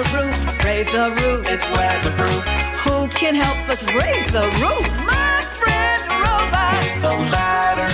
The 0.01 0.17
roof, 0.17 0.63
raise 0.65 0.91
the 0.91 1.09
roof. 1.21 1.51
It's 1.51 1.67
weatherproof. 1.71 2.43
Who 2.85 3.07
can 3.09 3.35
help 3.35 3.69
us 3.69 3.83
raise 3.83 4.31
the 4.31 4.45
roof? 4.61 4.87
My 5.05 5.41
friend 5.59 6.01
robot. 6.23 6.83
The 7.01 7.13
ladder. 7.33 7.91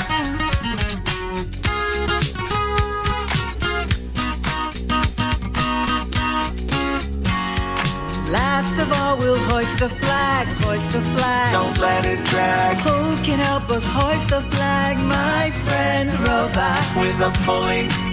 Last 8.32 8.78
of 8.78 8.92
all, 9.00 9.18
we'll 9.18 9.38
hoist 9.50 9.80
the 9.80 9.90
flag, 9.90 10.48
hoist 10.64 10.90
the 10.92 11.02
flag. 11.02 11.52
Don't 11.52 11.78
let 11.80 12.06
it 12.06 12.24
drag. 12.26 12.78
Who 12.78 13.16
can 13.24 13.40
help 13.40 13.70
us 13.70 13.84
hoist 13.86 14.30
the 14.30 14.42
flag? 14.56 14.98
My 15.00 15.52
friend 15.66 16.14
robot 16.20 16.84
with 16.96 17.20
a 17.20 17.32
pulley. 17.44 18.07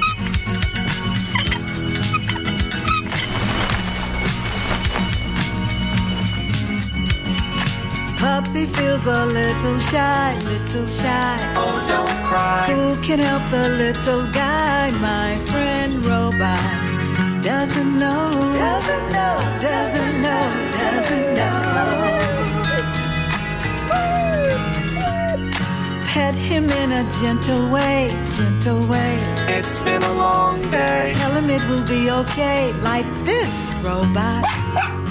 Puppy 8.54 8.66
feels 8.66 9.04
a 9.06 9.26
little 9.26 9.78
shy, 9.80 10.32
little 10.44 10.86
shy. 10.86 11.38
Oh, 11.56 11.84
don't 11.88 12.24
cry. 12.24 12.66
Who 12.70 12.94
can 13.02 13.18
help 13.18 13.42
the 13.50 13.68
little 13.70 14.30
guy? 14.30 14.92
My 15.00 15.34
friend 15.50 16.06
robot 16.06 17.42
doesn't 17.42 17.98
know, 17.98 18.28
doesn't 18.54 19.10
know, 19.10 19.38
doesn't 19.60 20.22
know, 20.22 20.52
doesn't 20.78 21.34
know. 21.34 21.56
Pet 26.06 26.36
him 26.36 26.70
in 26.70 26.92
a 26.92 27.04
gentle 27.20 27.72
way, 27.72 28.08
gentle 28.36 28.86
way. 28.86 29.18
It's 29.48 29.80
been 29.80 30.04
a 30.04 30.14
long 30.14 30.60
day. 30.70 31.12
Tell 31.16 31.32
him 31.32 31.50
it 31.50 31.68
will 31.68 31.88
be 31.88 32.08
okay, 32.08 32.72
like 32.74 33.10
this, 33.24 33.74
robot. 33.82 34.44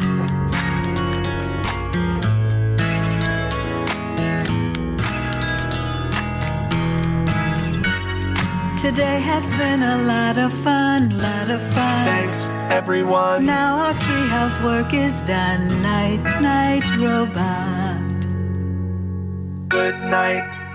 Today 8.83 9.21
has 9.21 9.49
been 9.51 9.81
a 9.81 9.97
lot 10.03 10.37
of 10.37 10.51
fun, 10.51 11.17
lot 11.17 11.49
of 11.49 11.61
fun. 11.73 12.03
Thanks, 12.03 12.49
everyone. 12.69 13.45
Now 13.45 13.77
our 13.77 13.93
treehouse 13.93 14.61
work 14.61 14.93
is 14.93 15.21
done. 15.21 15.81
Night, 15.81 16.21
night, 16.41 16.83
robot. 16.99 18.19
Good 19.69 19.95
night. 20.11 20.72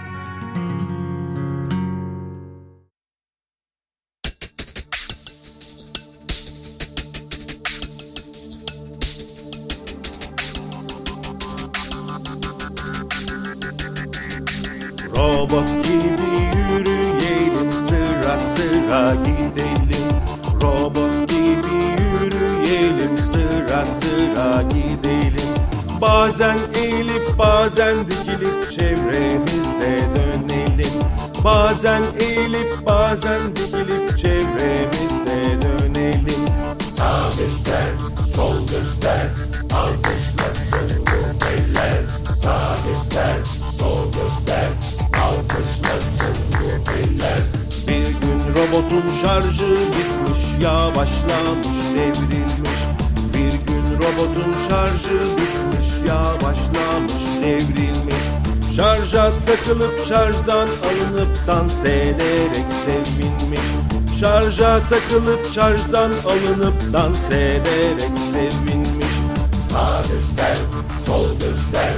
Takılıp 59.88 60.06
şarjdan 60.08 60.68
alınıp 60.68 61.46
dans 61.46 61.84
ederek 61.84 62.66
sevinmiş. 62.84 63.60
Şarja 64.20 64.80
takılıp 64.90 65.52
şarjdan 65.52 66.10
alınıp 66.10 66.92
dans 66.92 67.30
ederek 67.30 68.12
sevinmiş. 68.32 69.14
Sağ 69.72 70.02
göster, 70.02 70.56
sol 71.06 71.32
göster 71.32 71.94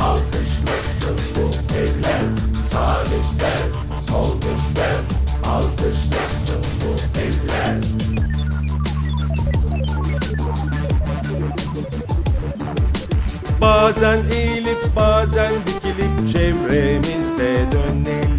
Alkışlasın 0.00 1.18
bu 1.36 1.74
eller 1.76 2.22
Sağ 2.70 3.02
göster, 3.02 3.62
sol 4.08 4.34
göster 4.34 4.96
Alkışlasın 5.46 6.64
bu 6.80 7.20
eller 7.20 7.80
Bazen 13.60 14.18
eğilip 14.32 14.96
bazen 14.96 15.52
dikilip 15.66 16.32
çevremizde 17.54 17.72
dönelim. 17.72 18.34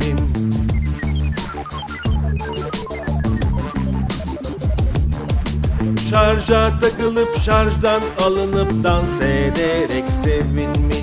Şarja 6.10 6.80
takılıp 6.80 7.38
şarjdan 7.38 8.02
alınıp 8.26 8.84
dans 8.84 9.22
ederek 9.22 10.10
sevinmiş 10.10 10.95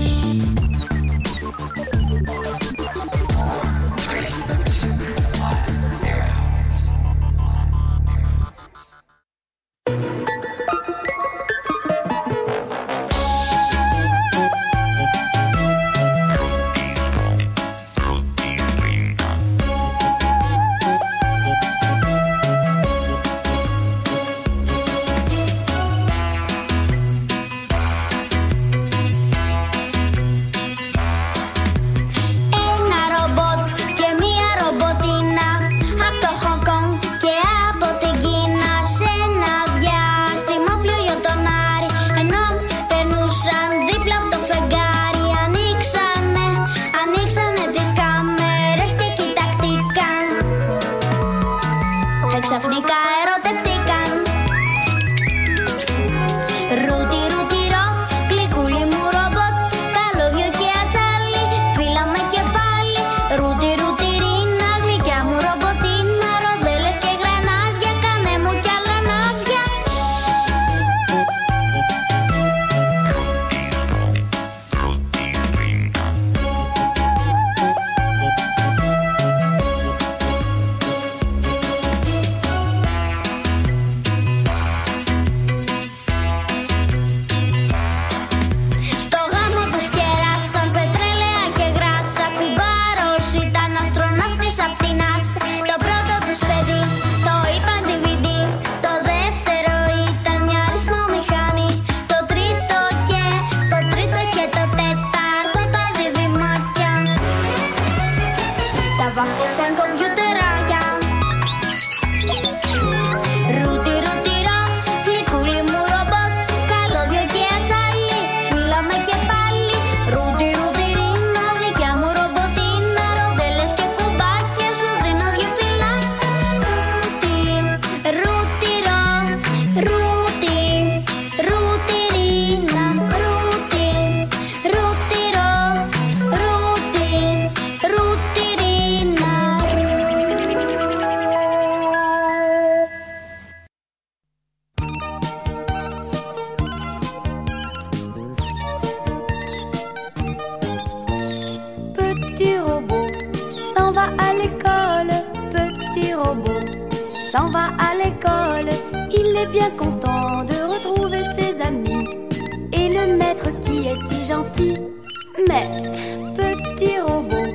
Petit 165.49 167.01
robot 167.01 167.49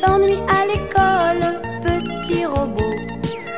s'ennuie 0.00 0.40
à 0.48 0.64
l'école, 0.66 1.60
petit 1.82 2.46
robot 2.46 2.94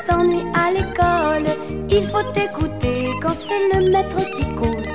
s'ennuie 0.06 0.44
à 0.54 0.70
l'école. 0.72 1.48
Il 1.88 2.02
faut 2.04 2.18
écouter 2.18 3.10
quand 3.22 3.34
c'est 3.34 3.78
le 3.78 3.92
maître 3.92 4.20
qui 4.36 4.44
cause. 4.54 4.92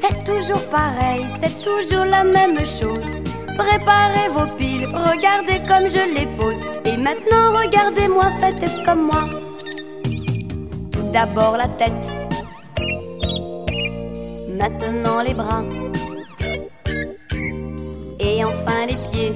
C'est 0.00 0.24
toujours 0.24 0.62
pareil, 0.70 1.24
c'est 1.42 1.60
toujours 1.62 2.04
la 2.04 2.24
même 2.24 2.58
chose. 2.58 3.06
Préparez 3.56 4.28
vos 4.30 4.56
piles, 4.56 4.86
regardez 4.92 5.60
comme 5.68 5.88
je 5.88 6.14
les 6.14 6.26
pose. 6.36 6.60
Et 6.84 6.96
maintenant 6.96 7.52
regardez-moi, 7.62 8.24
faites 8.40 8.84
comme 8.84 9.06
moi. 9.06 9.24
Tout 10.90 11.10
d'abord 11.12 11.56
la 11.56 11.68
tête, 11.68 12.06
maintenant 14.58 15.22
les 15.22 15.34
bras, 15.34 15.62
et 18.26 18.44
enfin 18.44 18.86
les 18.88 18.98
pieds. 19.08 19.34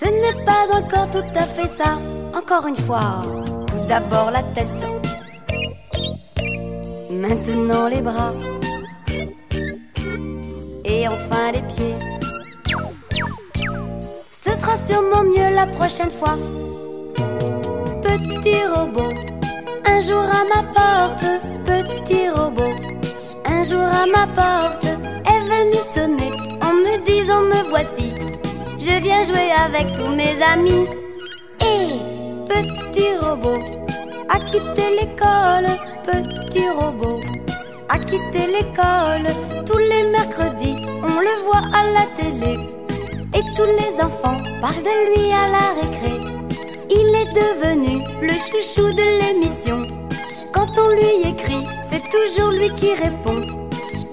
Ce 0.00 0.06
n'est 0.22 0.44
pas 0.44 0.64
encore 0.78 1.10
tout 1.10 1.30
à 1.34 1.46
fait 1.56 1.70
ça, 1.76 1.98
encore 2.40 2.66
une 2.66 2.76
fois. 2.76 3.22
Tout 3.66 3.88
d'abord 3.88 4.30
la 4.30 4.42
tête, 4.54 4.82
maintenant 7.10 7.88
les 7.88 8.02
bras, 8.02 8.32
et 10.84 11.08
enfin 11.08 11.46
les 11.54 11.62
pieds. 11.62 11.96
Ce 14.44 14.50
sera 14.60 14.76
sûrement 14.88 15.24
mieux 15.24 15.50
la 15.54 15.66
prochaine 15.66 16.12
fois. 16.20 16.36
Petit 18.02 18.62
robot, 18.74 19.12
un 19.84 20.00
jour 20.00 20.26
à 20.40 20.42
ma 20.52 20.62
porte, 20.78 21.24
petit 21.70 22.28
robot, 22.28 22.74
un 23.44 23.62
jour 23.64 23.88
à 24.02 24.06
ma 24.06 24.26
porte, 24.40 24.84
est 24.84 25.42
venu 25.52 25.78
sonner 25.94 26.25
disant 27.06 27.42
me 27.42 27.60
voici. 27.70 28.12
Je 28.78 28.94
viens 29.04 29.22
jouer 29.22 29.50
avec 29.66 29.86
tous 29.96 30.12
mes 30.14 30.34
amis. 30.54 30.86
Et 31.60 31.86
petit 32.52 33.12
robot, 33.22 33.60
a 34.28 34.38
quitté 34.40 34.84
l'école, 34.98 35.68
petit 36.10 36.68
robot, 36.80 37.20
a 37.88 37.98
quitté 37.98 38.42
l'école. 38.54 39.28
Tous 39.64 39.78
les 39.78 40.04
mercredis, 40.16 40.76
on 41.02 41.16
le 41.28 41.34
voit 41.46 41.66
à 41.72 41.82
la 41.96 42.06
télé. 42.18 42.54
Et 43.34 43.44
tous 43.56 43.70
les 43.80 43.92
enfants 44.02 44.38
parlent 44.60 44.86
de 44.90 44.96
lui 45.08 45.32
à 45.32 45.46
la 45.56 45.66
récré. 45.80 46.14
Il 46.90 47.08
est 47.22 47.32
devenu 47.42 48.02
le 48.20 48.34
chouchou 48.46 48.92
de 48.92 49.06
l'émission. 49.20 49.78
Quand 50.52 50.70
on 50.78 50.88
lui 50.88 51.30
écrit, 51.30 51.66
c'est 51.90 52.04
toujours 52.10 52.50
lui 52.50 52.70
qui 52.74 52.94
répond. 52.94 53.65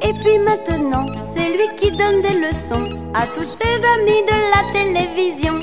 Et 0.05 0.13
puis 0.13 0.37
maintenant, 0.39 1.05
c'est 1.33 1.49
lui 1.49 1.67
qui 1.77 1.89
donne 1.91 2.21
des 2.21 2.39
leçons 2.45 2.87
à 3.13 3.25
tous 3.27 3.49
ses 3.59 3.75
amis 3.95 4.21
de 4.31 4.37
la 4.53 4.61
télévision. 4.73 5.53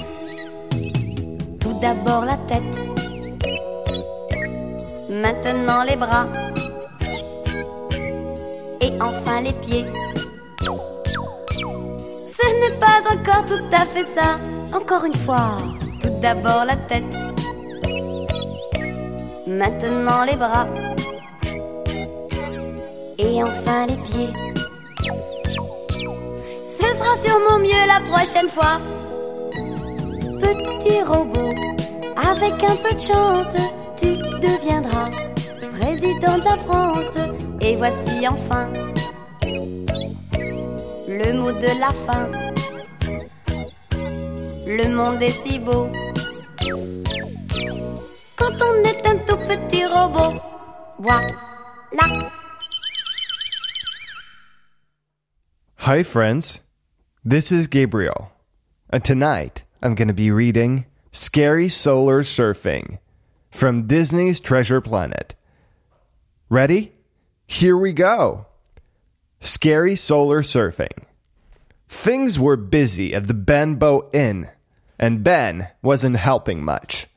Tout 1.61 1.75
d'abord 1.81 2.25
la 2.25 2.39
tête, 2.49 2.75
maintenant 5.11 5.83
les 5.89 5.97
bras, 5.97 6.27
et 8.81 8.93
enfin 9.01 9.41
les 9.43 9.53
pieds. 9.53 9.85
Ce 12.39 12.47
n'est 12.61 12.79
pas 12.79 13.01
encore 13.13 13.45
tout 13.45 13.65
à 13.73 13.85
fait 13.93 14.07
ça, 14.15 14.39
encore 14.75 15.05
une 15.05 15.15
fois. 15.17 15.59
Tout 16.01 16.19
d'abord 16.23 16.65
la 16.65 16.77
tête, 16.77 17.05
maintenant 19.47 20.25
les 20.25 20.37
bras, 20.37 20.67
et 23.21 23.43
enfin 23.43 23.87
les 23.87 23.97
pieds. 23.97 24.33
Ce 26.79 26.87
sera 26.99 27.19
sûrement 27.25 27.59
mieux 27.59 27.87
la 27.87 28.01
prochaine 28.11 28.49
fois. 28.49 28.81
Petit 30.41 31.03
robot, 31.03 31.55
avec 32.17 32.65
un 32.65 32.77
peu 32.77 32.95
de 32.95 33.01
chance, 33.01 33.57
tu 34.01 34.17
deviendras 34.47 35.11
président 35.79 36.39
de 36.39 36.45
la 36.45 36.57
France. 36.67 37.17
Et 37.61 37.77
voici 37.77 38.27
enfin 38.27 38.69
le 41.09 41.33
mot 41.35 41.53
de 41.53 41.71
la 41.79 41.93
fin. 42.07 42.31
Le 44.67 44.89
monde 44.95 45.21
est 45.21 45.37
si 45.45 45.59
beau. 45.59 45.89
Quand 48.37 48.57
on 48.69 48.85
est 48.89 49.07
un 49.07 49.17
tout 49.27 49.37
petit 49.37 49.85
robot, 49.85 50.33
voilà. 50.99 52.40
Hi, 55.91 56.05
friends. 56.05 56.61
This 57.25 57.51
is 57.51 57.67
Gabriel. 57.67 58.31
And 58.91 59.05
tonight, 59.05 59.65
I'm 59.83 59.97
going 59.97 60.07
to 60.07 60.15
be 60.15 60.31
reading 60.31 60.87
Scary 61.11 61.69
Solar 61.69 62.23
Surfing 62.23 63.01
from 63.51 63.89
Disney's 63.89 64.39
Treasure 64.39 64.81
Planet. 64.81 65.35
Ready? 66.49 66.93
Here 67.45 67.77
we 67.77 67.93
go. 67.93 68.47
Scary 69.41 69.97
Solar 69.97 70.43
Surfing. 70.43 71.07
Things 71.89 72.39
were 72.39 72.55
busy 72.55 73.13
at 73.13 73.27
the 73.27 73.35
Benbow 73.35 74.09
Inn, 74.13 74.49
and 74.97 75.25
Ben 75.25 75.71
wasn't 75.83 76.19
helping 76.19 76.63
much. 76.63 77.09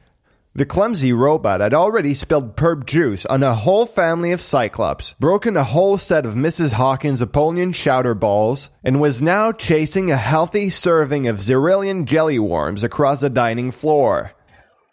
The 0.55 0.67
clumsy 0.67 1.11
robot 1.11 1.61
had 1.61 1.73
already 1.73 2.13
spilled 2.13 2.55
perp 2.55 2.85
juice 2.85 3.25
on 3.25 3.41
a 3.41 3.55
whole 3.55 3.87
family 3.87 4.31
of 4.31 4.39
Cyclops, 4.39 5.13
broken 5.13 5.57
a 5.57 5.63
whole 5.63 5.97
set 5.97 6.27
of 6.27 6.35
Mrs. 6.35 6.73
Hawkins' 6.73 7.23
Apollyon 7.23 7.73
chowder 7.73 8.13
balls, 8.13 8.69
and 8.83 9.01
was 9.01 9.19
now 9.19 9.51
chasing 9.51 10.11
a 10.11 10.17
healthy 10.17 10.69
serving 10.69 11.25
of 11.25 11.41
Zerillion 11.41 12.05
jelly 12.05 12.37
worms 12.37 12.83
across 12.83 13.21
the 13.21 13.31
dining 13.31 13.71
floor. 13.71 14.33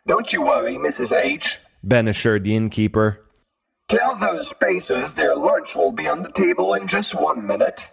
Don't 0.07 0.33
you 0.33 0.41
worry, 0.41 0.77
Mrs. 0.77 1.15
H. 1.15 1.59
Ben 1.83 2.09
assured 2.09 2.45
the 2.45 2.57
innkeeper. 2.57 3.21
Tell 3.87 4.17
those 4.17 4.49
spacers 4.49 5.13
their 5.13 5.37
lunch 5.37 5.75
will 5.75 5.93
be 5.93 6.09
on 6.09 6.23
the 6.23 6.33
table 6.33 6.73
in 6.73 6.89
just 6.89 7.15
one 7.15 7.47
minute. 7.47 7.87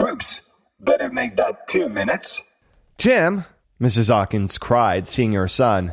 Oops, 0.00 0.40
better 0.80 1.10
make 1.10 1.36
that 1.36 1.68
two 1.68 1.90
minutes. 1.90 2.40
Jim, 2.96 3.44
Mrs. 3.78 4.08
Hawkins 4.08 4.56
cried, 4.56 5.06
seeing 5.06 5.34
her 5.34 5.48
son. 5.48 5.92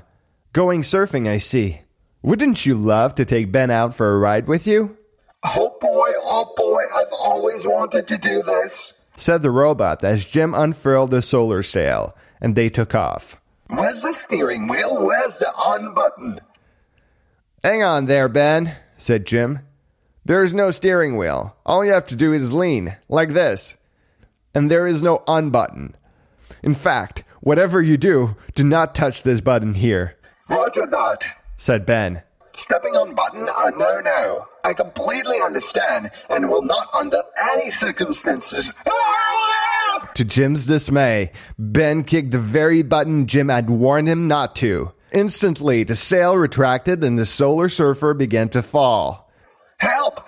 Going 0.54 0.82
surfing, 0.82 1.30
I 1.30 1.38
see. 1.38 1.82
Wouldn't 2.22 2.66
you 2.66 2.76
love 2.76 3.16
to 3.16 3.24
take 3.24 3.54
Ben 3.54 3.72
out 3.72 3.96
for 3.96 4.14
a 4.14 4.18
ride 4.18 4.48
with 4.48 4.68
you? 4.68 4.98
Oh 5.44 5.78
boy, 5.80 6.10
oh 6.26 6.54
boy, 6.58 6.82
I've 6.96 7.14
always 7.14 7.66
wanted 7.66 8.06
to 8.10 8.18
do 8.18 8.44
this. 8.44 8.94
said 9.16 9.44
the 9.44 9.50
robot 9.50 10.04
as 10.04 10.26
Jim 10.26 10.54
unfurled 10.54 11.12
the 11.12 11.22
solar 11.22 11.64
sail, 11.64 12.16
and 12.42 12.56
they 12.56 12.70
took 12.70 12.94
off. 12.94 13.40
Where's 13.68 14.02
the 14.02 14.14
steering 14.14 14.68
wheel? 14.68 15.06
Where's 15.06 15.38
the 15.38 15.54
on 15.54 15.94
button? 15.94 16.42
Hang 17.64 17.82
on 17.82 18.06
there, 18.08 18.28
Ben, 18.28 18.76
said 18.98 19.26
Jim. 19.26 19.60
There 20.26 20.44
is 20.44 20.54
no 20.54 20.70
steering 20.70 21.16
wheel. 21.16 21.56
All 21.66 21.86
you 21.86 21.94
have 21.94 22.08
to 22.10 22.16
do 22.16 22.34
is 22.34 22.52
lean, 22.52 22.98
like 23.08 23.30
this. 23.30 23.78
And 24.54 24.70
there 24.70 24.86
is 24.86 25.02
no 25.02 25.24
on 25.28 25.50
button. 25.50 25.96
In 26.62 26.74
fact, 26.74 27.24
whatever 27.40 27.82
you 27.82 27.96
do, 27.98 28.36
do 28.54 28.66
not 28.66 28.94
touch 28.94 29.24
this 29.24 29.40
button 29.40 29.76
here, 29.76 30.18
Roger 30.52 30.86
that. 30.86 31.26
said 31.56 31.86
Ben. 31.86 32.22
Stepping 32.54 32.96
on 32.96 33.16
button, 33.16 33.48
a 33.50 33.72
no 33.72 34.02
no. 34.02 34.46
I 34.66 34.74
completely 34.74 35.40
understand 35.42 36.12
and 36.30 36.50
will 36.50 36.62
not 36.62 36.94
under 36.94 37.22
any 37.52 37.72
circumstances. 37.72 38.74
To 40.16 40.26
Jim's 40.26 40.66
dismay, 40.66 41.32
Ben 41.58 42.04
kicked 42.04 42.32
the 42.32 42.40
very 42.40 42.84
button 42.84 43.28
Jim 43.28 43.48
had 43.48 43.70
warned 43.70 44.10
him 44.10 44.28
not 44.28 44.56
to. 44.58 44.92
Instantly, 45.12 45.84
the 45.86 45.96
sail 45.96 46.36
retracted 46.36 47.04
and 47.04 47.18
the 47.18 47.26
solar 47.26 47.70
surfer 47.70 48.14
began 48.14 48.50
to 48.50 48.62
fall. 48.62 49.32
Help! 49.78 50.16
Help! 50.16 50.28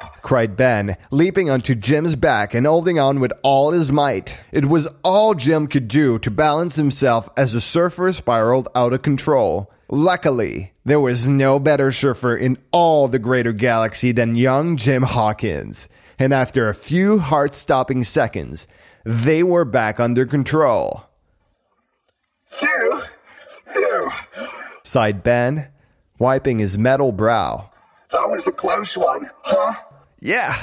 Help! 0.00 0.22
cried 0.22 0.56
Ben, 0.56 0.96
leaping 1.10 1.50
onto 1.50 1.74
Jim's 1.74 2.16
back 2.16 2.54
and 2.54 2.66
holding 2.66 2.98
on 2.98 3.20
with 3.20 3.32
all 3.42 3.70
his 3.70 3.90
might. 3.90 4.40
It 4.52 4.66
was 4.66 4.88
all 5.02 5.34
Jim 5.34 5.66
could 5.66 5.88
do 5.88 6.18
to 6.20 6.30
balance 6.30 6.76
himself 6.76 7.28
as 7.36 7.52
the 7.52 7.60
surfer 7.60 8.12
spiraled 8.12 8.68
out 8.74 8.92
of 8.92 9.02
control. 9.02 9.72
Luckily, 9.88 10.72
there 10.84 11.00
was 11.00 11.26
no 11.26 11.58
better 11.58 11.90
surfer 11.92 12.36
in 12.36 12.58
all 12.72 13.08
the 13.08 13.18
greater 13.18 13.52
galaxy 13.52 14.12
than 14.12 14.34
young 14.34 14.76
Jim 14.76 15.02
Hawkins, 15.02 15.88
and 16.18 16.34
after 16.34 16.68
a 16.68 16.74
few 16.74 17.18
heart 17.18 17.54
stopping 17.54 18.04
seconds, 18.04 18.66
they 19.04 19.42
were 19.42 19.64
back 19.64 19.98
under 19.98 20.26
control. 20.26 21.04
Phew! 22.44 23.02
Phew! 23.64 24.10
sighed 24.82 25.22
Ben, 25.22 25.68
wiping 26.18 26.58
his 26.58 26.76
metal 26.76 27.12
brow. 27.12 27.70
That 28.10 28.30
was 28.30 28.46
a 28.46 28.52
close 28.52 28.96
one, 28.96 29.30
huh? 29.42 29.74
Yeah, 30.20 30.56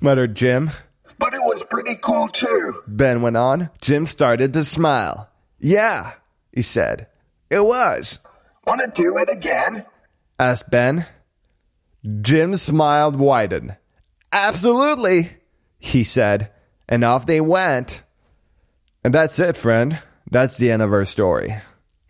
muttered 0.00 0.34
Jim. 0.34 0.70
But 1.18 1.34
it 1.34 1.42
was 1.42 1.62
pretty 1.62 1.94
cool 1.96 2.28
too. 2.28 2.82
Ben 2.86 3.22
went 3.22 3.36
on. 3.36 3.70
Jim 3.80 4.06
started 4.06 4.52
to 4.54 4.64
smile. 4.64 5.30
Yeah, 5.58 6.12
he 6.52 6.62
said. 6.62 7.06
It 7.50 7.64
was. 7.64 8.18
Wanna 8.66 8.88
do 8.88 9.16
it 9.18 9.28
again? 9.30 9.86
asked 10.38 10.70
Ben. 10.70 11.06
Jim 12.20 12.56
smiled 12.56 13.16
widened. 13.16 13.76
Absolutely, 14.32 15.30
he 15.78 16.02
said, 16.04 16.50
and 16.88 17.04
off 17.04 17.26
they 17.26 17.40
went. 17.40 18.02
And 19.04 19.14
that's 19.14 19.38
it, 19.38 19.56
friend. 19.56 20.00
That's 20.30 20.56
the 20.56 20.70
end 20.70 20.82
of 20.82 20.92
our 20.92 21.04
story. 21.04 21.56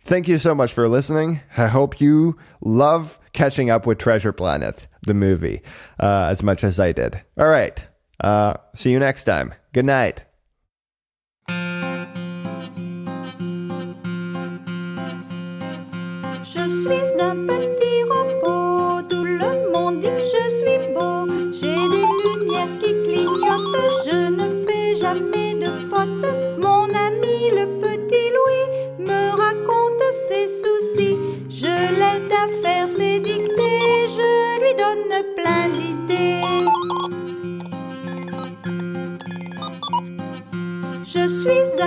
Thank 0.05 0.27
you 0.27 0.37
so 0.37 0.53
much 0.53 0.73
for 0.73 0.87
listening. 0.89 1.41
I 1.55 1.67
hope 1.67 2.01
you 2.01 2.37
love 2.61 3.19
catching 3.31 3.69
up 3.69 3.85
with 3.85 3.99
Treasure 3.99 4.33
Planet, 4.33 4.87
the 5.07 5.13
movie, 5.13 5.61
uh, 5.99 6.27
as 6.29 6.43
much 6.43 6.63
as 6.63 6.79
I 6.79 6.91
did. 6.91 7.21
All 7.37 7.47
right. 7.47 7.81
Uh, 8.19 8.55
see 8.75 8.91
you 8.91 8.99
next 8.99 9.23
time. 9.23 9.53
Good 9.71 9.85
night. 9.85 10.25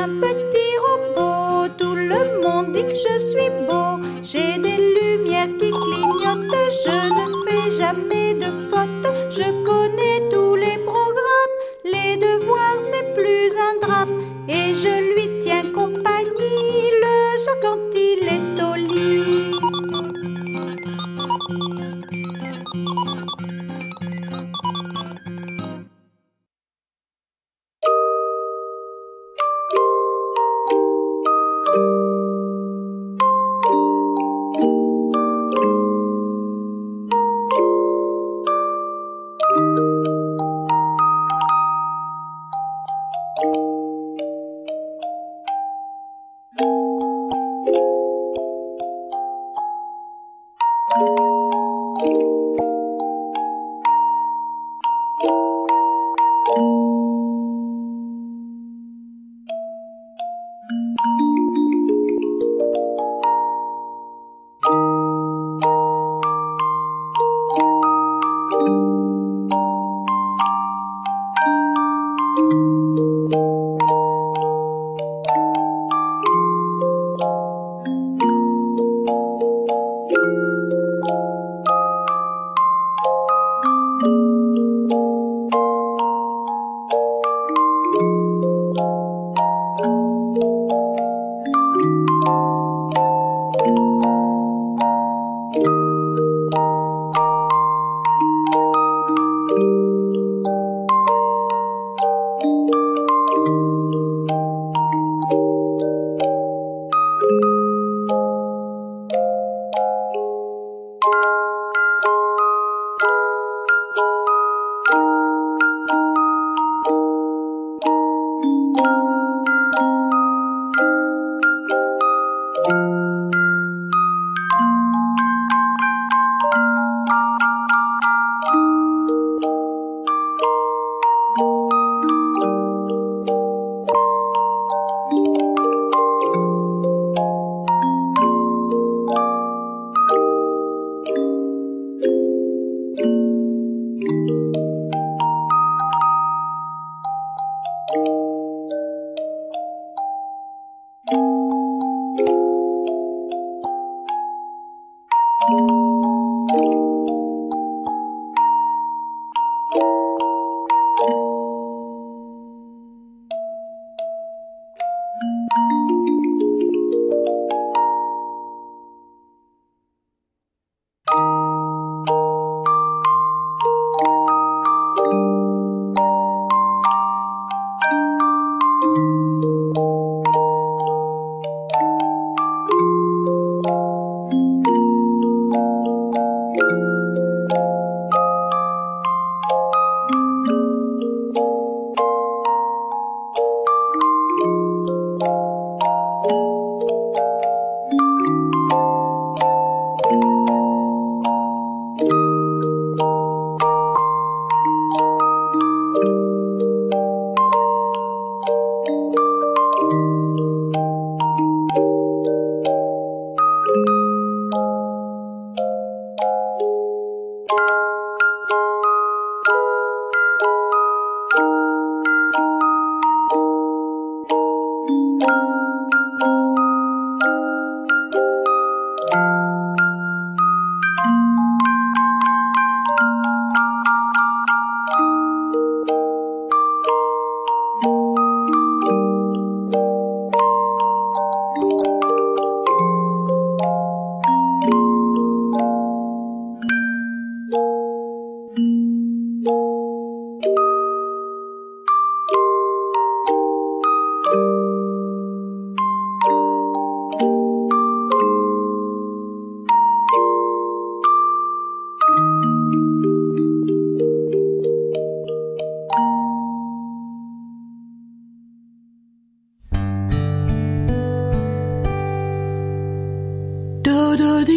Petit 0.07 0.73
robot, 0.87 1.69
tout 1.79 1.95
le 1.95 2.41
monde 2.43 2.73
dit 2.73 2.83
que 2.83 2.99
je 3.07 3.19
suis 3.31 3.51
beau. 3.67 4.01
J'ai 4.23 4.59
des 4.59 4.79
lumières 4.99 5.53
qui 5.61 5.71
clignotent, 5.71 6.57
je 6.85 6.99
ne 7.19 7.27
fais 7.45 7.71
jamais 7.77 8.35
de 8.35 8.51
faute. 8.71 9.07
Je 9.31 9.49
connais 9.65 10.19
tous 10.33 10.55
les 10.55 10.79
programmes, 10.91 11.57
les 11.85 12.17
devoirs 12.17 12.81
c'est 12.91 13.15
plus 13.15 13.51
un 13.69 13.87
drame. 13.87 14.23
Et 14.49 14.75
je 14.75 14.95
lui 15.13 15.16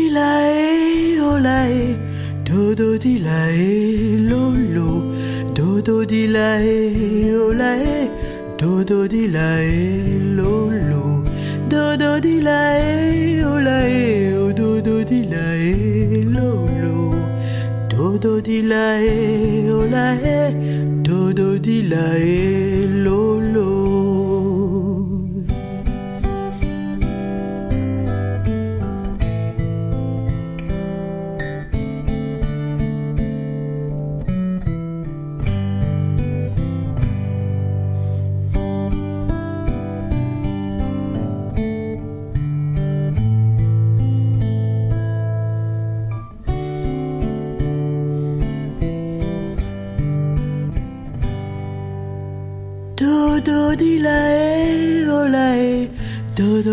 di 0.09 0.15
la 0.15 0.41
e 0.41 1.19
o 1.21 1.37
la 1.37 1.67
e, 1.67 1.95
do 2.43 2.73
do 2.73 2.97
di 2.97 3.19
la 3.19 3.41
e 3.49 4.17
lo 4.17 4.49
lo, 4.75 4.91
do 5.53 5.81
do 5.81 6.03
di 6.03 6.25
la 6.27 6.57
e 6.57 7.35
o 7.35 7.53
la 7.53 7.75
e, 7.75 8.09
do 8.57 8.83
do 8.83 9.07
di 9.07 9.29
la 9.29 9.59
e 9.59 10.17
lo 10.37 10.71
lo, 10.89 11.23
do 11.67 11.95
do 11.95 12.19
di 12.19 12.41
la 12.41 12.61
e 12.77 13.43
o 13.43 13.59
la 13.59 13.85
e 13.85 14.33
o 14.33 14.51
do 14.51 14.81
do 14.81 15.03
di 15.03 15.21
la 15.29 15.47
e 15.53 16.23
lo 16.23 16.65
lo, 16.83 16.97
do 17.87 18.17
do 18.17 18.41
di 18.41 18.63
la 18.63 18.97
e 18.97 19.69
o 19.69 19.85
la 19.85 20.07
e, 20.15 20.55
do 21.03 21.31
do 21.31 21.59
di 21.59 21.87
la 21.87 22.15
e 22.15 22.68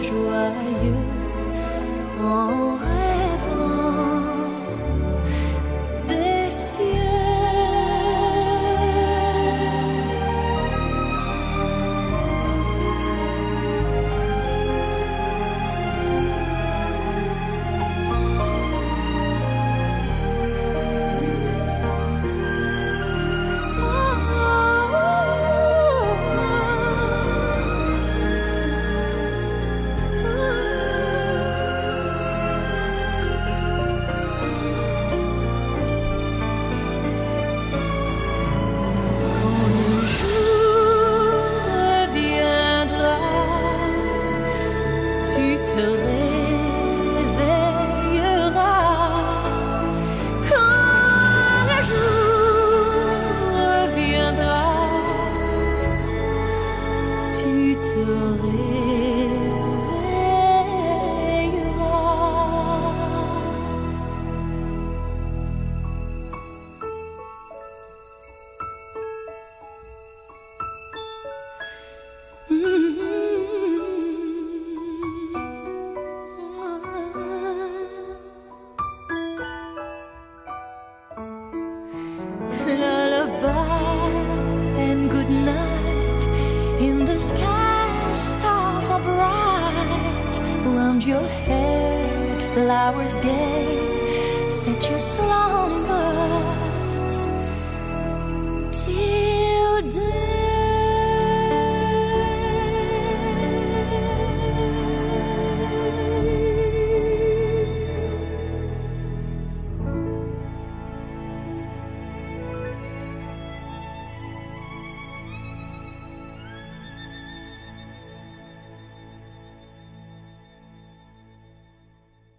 joyeux 0.00 0.96
en 2.20 2.71
rêvant 2.71 2.71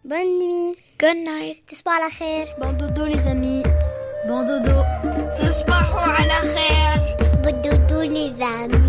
Bonne 0.06 0.38
nuit. 0.38 0.76
Good 1.00 1.18
night. 1.24 1.64
تصبحوا 1.68 2.00
la 2.00 2.10
خير. 2.10 2.48
Bon 2.60 2.74
dodo 2.74 3.06
les 3.06 3.26
amis. 3.28 3.64
Bon 4.28 4.44
dodo. 4.46 4.84
تصبحوا 5.40 6.18
la 6.18 6.42
خير. 6.42 7.18
Bon 7.44 7.62
dodo 7.62 8.02
les 8.02 8.42
amis. 8.42 8.83